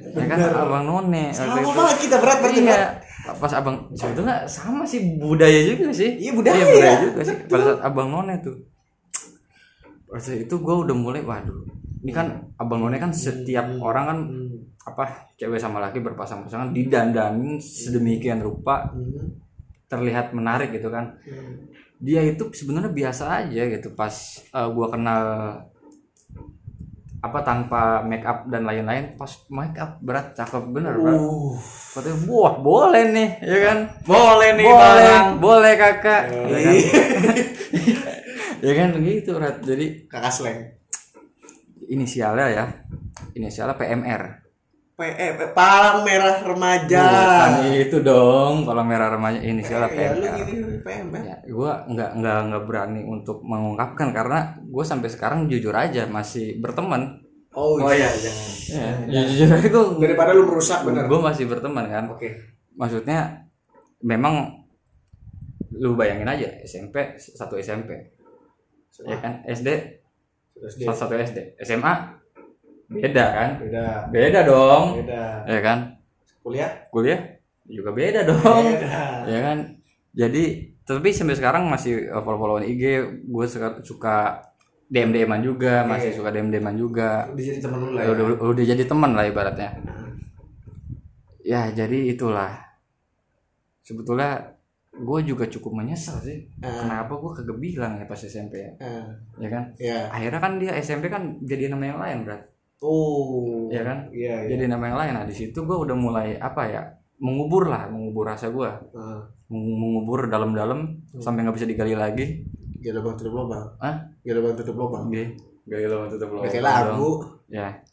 ya 0.10 0.26
kan 0.26 0.40
abang 0.58 0.84
none 0.84 1.30
Sama 1.30 1.60
banget 1.60 1.98
kita 2.02 2.18
berat 2.18 2.40
banget. 2.40 2.64
iya 2.64 2.82
pas 3.30 3.52
abang 3.52 3.76
sebetulnya 3.94 4.42
sama 4.44 4.82
sih 4.82 5.16
budaya 5.16 5.60
juga 5.68 5.92
sih 5.92 6.18
Iya, 6.18 6.32
budaya. 6.34 6.64
juga 7.00 7.22
sih 7.22 7.36
pada 7.46 7.64
saat 7.68 7.80
abang 7.84 8.10
none 8.10 8.34
tuh 8.40 8.58
pada 10.06 10.18
saat 10.20 10.42
itu 10.42 10.56
gue 10.56 10.76
udah 10.80 10.96
mulai 10.96 11.22
waduh 11.22 11.62
ini 12.00 12.10
kan 12.10 12.28
abang 12.56 12.80
none 12.80 12.96
kan 12.96 13.12
setiap 13.12 13.68
orang 13.78 14.06
kan 14.08 14.20
Hmm. 14.24 14.56
apa 14.88 15.06
cewek 15.36 15.60
sama 15.60 15.78
laki 15.80 16.00
berpasang-pasangan 16.00 16.72
didandanin 16.72 17.60
sedemikian 17.60 18.40
rupa 18.40 18.90
Hmm. 18.90 19.36
terlihat 19.86 20.32
menarik 20.32 20.72
gitu 20.72 20.88
kan 20.88 21.14
Hmm. 21.22 21.70
dia 22.00 22.24
itu 22.24 22.48
sebenarnya 22.50 22.90
biasa 22.90 23.24
aja 23.44 23.62
gitu 23.70 23.94
pas 23.94 24.16
uh, 24.50 24.72
gua 24.72 24.90
kenal 24.90 25.22
apa 27.20 27.40
tanpa 27.42 27.82
make 28.02 28.24
up 28.24 28.48
dan 28.48 28.64
lain-lain 28.64 29.14
pas 29.14 29.28
make 29.50 29.76
up 29.76 30.00
berat 30.00 30.32
cakep 30.32 30.64
bener 30.70 30.96
Uh. 30.96 31.52
katanya 31.92 32.16
wah 32.26 32.54
boleh 32.56 33.12
nih 33.12 33.30
ya 33.42 33.58
kan? 33.66 33.78
Boleh 34.04 34.50
nih 34.56 34.64
boleh 34.64 34.80
barang 34.80 35.28
boleh 35.38 35.74
kakak. 35.76 36.24
Ya 36.32 36.60
kan? 36.60 36.76
Ya 38.60 38.76
kan 38.76 38.92
gitu 39.00 39.40
berat 39.40 39.64
jadi 39.64 40.04
Kakak 40.06 40.32
slang. 40.32 40.60
inisialnya 41.88 42.48
ya 42.52 42.66
inisialnya 43.32 43.74
PMR 43.74 44.49
eh, 45.02 45.16
eh, 45.32 45.50
palang 45.50 46.04
merah 46.04 46.42
remaja. 46.42 47.04
bukan 47.04 47.52
itu 47.74 47.98
dong 48.00 48.64
kalau 48.64 48.84
merah 48.84 49.10
remaja 49.10 49.40
inisialnya 49.40 49.88
Ya, 49.90 50.12
lu 50.12 50.20
PMR 50.20 50.36
gini 50.46 50.78
PM 50.80 51.08
kan? 51.10 51.22
ya 51.24 51.36
gue 51.42 51.72
nggak 51.90 52.10
nggak 52.16 52.38
nggak 52.46 52.64
berani 52.64 53.02
untuk 53.04 53.40
mengungkapkan 53.42 54.12
karena 54.12 54.40
gue 54.62 54.84
sampai 54.84 55.08
sekarang 55.08 55.40
jujur 55.46 55.72
aja 55.72 56.04
masih 56.06 56.58
berteman 56.58 57.24
Oh, 57.52 57.76
oh 57.76 57.90
iya. 57.90 58.06
ya 58.06 58.30
jangan 58.70 59.10
ya, 59.10 59.22
jujur 59.26 59.50
aja 59.50 59.68
gue 59.68 59.84
Daripada 60.00 60.32
lu 60.32 60.46
merusak 60.46 60.84
bener. 60.84 61.08
gue 61.08 61.20
masih 61.20 61.46
berteman 61.46 61.86
kan 61.86 62.06
Oke. 62.08 62.30
maksudnya 62.74 63.50
memang 64.00 64.54
lu 65.72 65.96
bayangin 65.96 66.28
aja 66.28 66.46
SMP 66.62 66.94
satu 67.16 67.56
SMP 67.56 67.96
ya 69.00 69.18
kan 69.18 69.42
SD 69.44 69.66
salah 70.78 70.98
satu 70.98 71.16
SD 71.16 71.56
SMA 71.58 72.19
beda 72.90 73.26
kan? 73.30 73.50
Beda. 73.62 73.86
beda 74.10 74.40
dong. 74.44 74.84
Beda. 75.06 75.22
ya 75.46 75.62
kan? 75.62 75.80
Kuliah? 76.42 76.72
kuliah 76.90 77.20
juga 77.70 77.94
beda 77.94 78.26
dong. 78.26 78.64
Beda. 78.66 78.90
ya 79.30 79.40
kan? 79.46 79.58
Jadi 80.18 80.44
tapi 80.82 81.14
sampai 81.14 81.38
sekarang 81.38 81.70
masih 81.70 82.10
follow 82.26 82.42
followan 82.42 82.66
IG 82.66 82.84
gue 83.30 83.46
suka 83.46 83.78
suka 83.86 84.42
DM 84.90 85.14
DMan 85.14 85.46
juga 85.46 85.86
masih 85.86 86.18
suka 86.18 86.34
DM 86.34 86.50
DMan 86.50 86.74
juga. 86.74 87.30
Udah 87.30 87.46
jadi 87.46 87.62
temen 87.62 87.78
lu 87.78 87.90
lah 87.94 88.02
Ya, 88.02 88.10
udah, 88.10 88.26
udah 88.42 88.66
jadi 88.66 88.84
teman 88.90 89.12
lah 89.14 89.26
ibaratnya. 89.30 89.70
Ya 91.46 91.70
jadi 91.70 92.10
itulah. 92.10 92.58
Sebetulnya 93.86 94.58
gue 94.90 95.20
juga 95.22 95.46
cukup 95.46 95.78
menyesal 95.78 96.18
sih. 96.26 96.50
Ah. 96.66 96.82
kenapa 96.84 97.14
gue 97.22 97.32
kagak 97.38 97.58
bilang 97.62 98.02
ya 98.02 98.06
pas 98.10 98.18
SMP 98.18 98.58
ya? 98.58 98.72
Ah, 98.82 99.06
ya 99.38 99.50
kan? 99.54 99.64
Ya. 99.78 100.10
akhirnya 100.10 100.42
kan 100.42 100.54
dia 100.58 100.74
SMP 100.82 101.08
kan 101.08 101.38
jadi 101.46 101.70
nama 101.70 101.86
yang 101.86 102.00
lain 102.02 102.18
berat 102.26 102.42
Oh. 102.80 103.68
Iya 103.68 103.82
kan? 103.84 103.98
Iya, 104.10 104.48
iya. 104.48 104.56
jadi 104.56 104.72
nama 104.72 104.84
yang 104.88 104.98
lain 104.98 105.14
nah 105.20 105.26
di 105.28 105.36
situ 105.36 105.68
gue 105.68 105.78
udah 105.78 105.96
mulai 105.96 106.40
apa 106.40 106.64
ya 106.66 106.82
mengubur 107.20 107.68
lah 107.68 107.92
mengubur 107.92 108.32
rasa 108.32 108.48
gue 108.48 108.70
Meng- 109.52 109.76
mengubur 109.76 110.32
dalam-dalam 110.32 110.96
sampai 111.20 111.44
nggak 111.44 111.56
bisa 111.60 111.68
digali 111.68 111.94
lagi 111.94 112.48
Gila 112.80 113.04
bang 113.04 113.16
tutup 113.20 113.36
lubang. 113.36 113.68
Hah? 113.84 114.08
Gila 114.24 114.40
bang 114.40 114.56
tutup 114.56 114.76
lubang. 114.80 115.12
Oke, 115.12 115.36
gali 115.68 115.84
lo 115.84 116.08
tutup. 116.08 116.32
Udah 116.32 116.48
kayak 116.48 116.64
lagu. 116.64 117.12
Ya. 117.52 117.84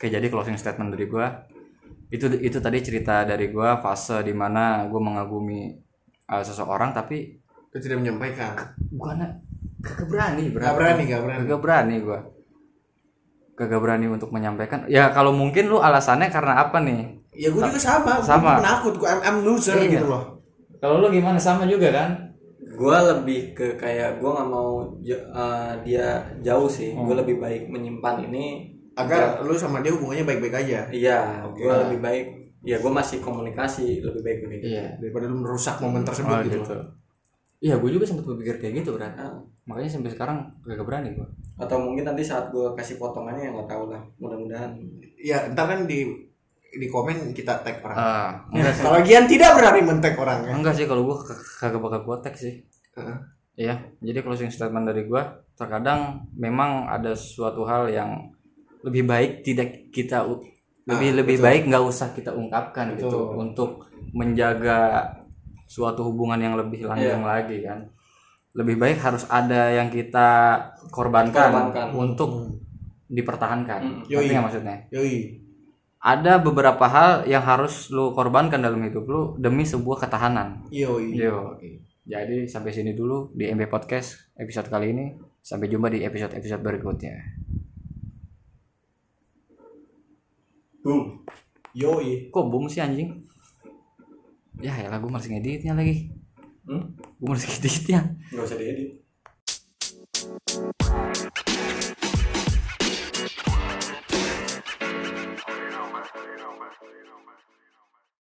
Oke, 0.00 0.08
jadi 0.08 0.26
closing 0.32 0.56
statement 0.56 0.96
dari 0.96 1.04
gua 1.04 1.44
itu 2.08 2.32
itu 2.40 2.56
tadi 2.56 2.80
cerita 2.80 3.28
dari 3.28 3.52
gua 3.52 3.76
fase 3.84 4.24
di 4.24 4.32
mana 4.32 4.88
gua 4.88 5.00
mengagumi 5.04 5.76
uh, 6.24 6.40
seseorang 6.40 6.96
tapi 6.96 7.36
Lu 7.68 7.76
tidak 7.76 8.00
menyampaikan. 8.00 8.56
bukan 8.88 9.20
kagak 9.84 10.08
berani 10.08 10.48
berarti. 10.48 10.68
Gak 10.72 10.76
berani, 10.80 11.02
gak 11.04 11.20
berani. 11.20 11.40
Kagak 11.44 11.60
berani 11.60 11.94
gua. 12.00 12.18
Kagak 13.54 13.78
berani 13.78 14.06
untuk 14.06 14.28
menyampaikan. 14.28 14.84
Ya 14.86 15.08
kalau 15.08 15.30
mungkin 15.30 15.66
lu 15.66 15.78
alasannya 15.78 16.26
karena 16.26 16.58
apa 16.60 16.78
nih? 16.78 17.22
Ya 17.30 17.48
gue 17.48 17.62
juga 17.62 17.78
sama. 17.78 18.18
Sama. 18.18 18.58
Gue 18.58 18.60
penakut. 18.60 18.94
Gue 18.96 19.06
I'm, 19.06 19.20
I'm 19.22 19.38
loser 19.42 19.74
Iya. 19.76 19.90
gitu 19.94 20.06
loh. 20.08 20.24
Kalau 20.76 20.98
lu 20.98 21.08
gimana 21.08 21.36
sama 21.36 21.64
juga 21.64 21.90
kan? 21.90 22.10
gue 22.64 22.98
lebih 23.06 23.54
ke 23.54 23.76
kayak 23.76 24.18
gue 24.18 24.26
nggak 24.26 24.48
mau 24.48 24.82
eh, 24.98 25.72
dia 25.84 26.06
jauh 26.40 26.66
sih 26.66 26.90
Hmm. 26.90 27.06
gue 27.06 27.14
lebih 27.14 27.36
baik 27.38 27.70
menyimpan 27.70 28.24
ini 28.24 28.66
Agar 28.94 29.38
lu 29.40 29.54
sama 29.54 29.78
dia 29.78 29.90
hubungannya 29.90 30.22
baik-baik 30.24 30.54
aja. 30.56 30.80
iya 30.88 31.44
Oke. 31.44 31.62
gue 31.62 31.70
lebih 31.86 31.98
baik 32.00 32.26
ya 32.62 32.78
gue 32.78 32.90
masih 32.90 33.18
komunikasi 33.20 34.00
lebih 34.00 34.22
baik 34.22 34.38
gitu 34.50 34.66
Iya. 34.66 34.90
Daripada 34.96 35.24
lu 35.28 35.38
merusak 35.38 35.78
momen 35.78 36.02
tersebut 36.02 36.34
Oh, 36.34 36.42
gitu. 36.42 36.58
gitu. 36.62 36.76
Iya, 37.64 37.74
gue 37.74 37.90
juga 37.90 38.04
sempat 38.04 38.24
berpikir 38.26 38.60
kayak 38.60 38.74
gitu, 38.78 38.92
Bran. 38.92 39.12
Ah. 39.14 39.40
Makanya 39.64 39.88
sampai 39.90 40.12
sekarang 40.12 40.36
kagak 40.60 40.84
berani 40.84 41.08
gua. 41.12 41.24
atau 41.56 41.78
mungkin 41.78 42.04
nanti 42.04 42.20
saat 42.20 42.50
gue 42.50 42.74
kasih 42.74 42.98
potongannya 42.98 43.40
ya 43.40 43.50
nggak 43.50 43.70
tahu 43.70 43.86
lah 43.86 44.02
mudah-mudahan 44.16 44.74
Ya 45.16 45.46
ntar 45.48 45.64
kan 45.66 45.86
di 45.86 46.02
di 46.70 46.86
komen 46.86 47.30
kita 47.30 47.62
tag 47.62 47.78
orang. 47.80 47.94
Ah, 47.94 48.30
enggak 48.50 48.74
sih. 48.76 48.82
Kalau 48.82 49.00
Gian 49.00 49.24
tidak 49.24 49.54
berani 49.54 49.80
men-tag 49.80 50.12
orangnya. 50.14 50.52
Enggak 50.52 50.74
sih 50.74 50.84
kalau 50.84 51.02
gua 51.02 51.16
k- 51.16 51.32
kagak 51.56 51.80
bakal 51.80 52.00
gua 52.02 52.16
tag 52.18 52.34
sih. 52.34 52.60
Heeh. 52.92 53.16
Iya, 53.56 53.74
jadi 53.98 54.18
closing 54.20 54.50
statement 54.50 54.84
dari 54.84 55.06
gua 55.06 55.24
terkadang 55.54 56.00
memang 56.34 56.84
ada 56.86 57.14
suatu 57.14 57.62
hal 57.62 57.86
yang 57.88 58.34
lebih 58.82 59.06
baik 59.06 59.40
tidak 59.40 59.88
kita 59.88 60.26
u- 60.26 60.42
lebih 60.84 61.08
Ah, 61.08 61.16
lebih 61.16 61.36
betul. 61.38 61.46
baik 61.46 61.62
nggak 61.64 61.84
usah 61.86 62.08
kita 62.10 62.30
ungkapkan 62.30 62.92
gitu 62.92 63.08
Betul. 63.08 63.38
untuk 63.38 63.70
menjaga 64.12 65.06
suatu 65.74 66.06
hubungan 66.06 66.38
yang 66.38 66.54
lebih 66.54 66.86
langgeng 66.86 67.18
Iya. 67.18 67.26
lagi 67.26 67.58
kan. 67.60 67.78
Lebih 68.54 68.78
baik 68.78 68.98
harus 69.00 69.26
ada 69.26 69.66
yang 69.68 69.90
kita 69.90 70.54
korbankan, 70.88 71.50
Korbankan. 71.50 71.86
untuk 71.90 72.30
Hmm. 72.30 72.54
dipertahankan. 73.06 73.80
Hmm. 73.82 74.02
Yoi. 74.06 74.30
maksudnya? 74.30 74.86
Yoi. 74.88 75.42
Ada 75.98 76.38
beberapa 76.38 76.84
hal 76.84 77.24
yang 77.24 77.42
harus 77.42 77.88
lu 77.88 78.12
korbankan 78.12 78.60
dalam 78.60 78.78
hidup 78.78 79.02
lu 79.04 79.34
demi 79.36 79.64
sebuah 79.64 79.98
ketahanan. 80.00 80.62
Yoi. 80.70 81.16
Yo, 81.16 81.56
oke. 81.56 81.70
Jadi 82.04 82.44
sampai 82.44 82.70
sini 82.70 82.92
dulu 82.92 83.32
di 83.32 83.48
MB 83.48 83.66
Podcast 83.66 84.30
episode 84.34 84.68
kali 84.68 84.92
ini. 84.92 85.06
Sampai 85.40 85.66
jumpa 85.66 85.88
di 85.88 86.00
episode-episode 86.00 86.62
berikutnya. 86.62 87.16
boom 90.80 91.24
Yoi. 91.72 92.28
Kok 92.28 92.44
boom 92.46 92.68
sih 92.68 92.78
anjing? 92.78 93.23
ya 94.62 94.74
ya 94.76 94.90
gue 94.98 95.10
masih 95.10 95.34
ngeditnya 95.34 95.74
lagi. 95.74 96.10
Hmm? 96.64 96.94
gue 96.98 97.28
masih 97.28 97.48
ngeditnya. 97.50 98.00
Nggak 98.30 98.44
usah 98.46 98.58
diedit. 98.58 98.90